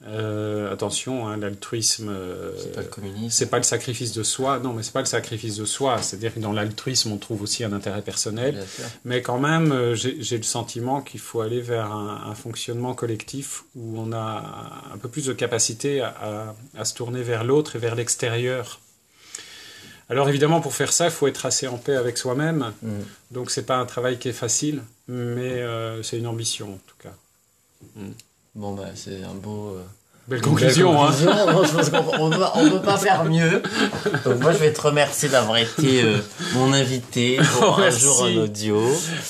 [0.06, 3.30] Euh, attention, hein, l'altruisme, euh, c'est pas le communisme.
[3.30, 4.60] C'est pas le sacrifice de soi.
[4.60, 6.00] Non, mais c'est pas le sacrifice de soi.
[6.00, 8.64] C'est-à-dire que dans l'altruisme, on trouve aussi un intérêt personnel.
[9.04, 13.98] Mais quand même, euh, j'ai le sentiment qu'il faut aller vers un, fonctionnement collectif où
[13.98, 18.80] on a un peu plus de capacité à, se tourner vers l'autre et vers l'extérieur.
[20.08, 22.72] Alors évidemment, pour faire ça, il faut être assez en paix avec soi-même.
[22.82, 22.90] Mm.
[23.32, 25.64] Donc c'est pas un travail qui est facile, mais
[26.04, 27.14] c'est une ambition en tout cas.
[27.96, 28.12] Mm.
[28.54, 29.76] Bon, bah, c'est un beau.
[29.76, 29.84] Euh,
[30.28, 31.10] belle conclusion, hein.
[32.18, 33.62] on ne peut pas faire mieux.
[34.24, 36.18] Donc moi, je vais te remercier d'avoir été euh,
[36.54, 38.78] mon invité pour un jour en audio.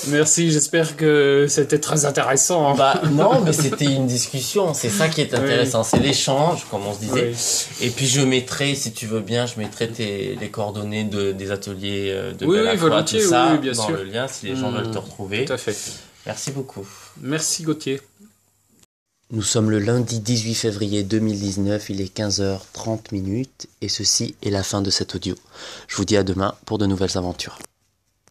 [0.08, 2.70] Merci, j'espère que c'était très intéressant.
[2.70, 2.74] Hein.
[2.76, 4.74] Bah non, mais c'était une discussion.
[4.74, 7.32] C'est ça qui est intéressant, c'est l'échange, comme on se disait.
[7.80, 11.52] Et puis je mettrai, si tu veux bien, je mettrai tes, les coordonnées de, des
[11.52, 13.96] ateliers euh, de oui, oui, tout ça, bien dans sûr.
[13.96, 15.44] le lien, si les gens veulent te retrouver.
[15.44, 15.76] Tout à fait.
[16.26, 16.86] Merci beaucoup.
[17.20, 18.00] Merci Gauthier.
[19.30, 24.62] Nous sommes le lundi 18 février 2019, il est 15h30 minutes et ceci est la
[24.62, 25.34] fin de cet audio.
[25.86, 27.58] Je vous dis à demain pour de nouvelles aventures.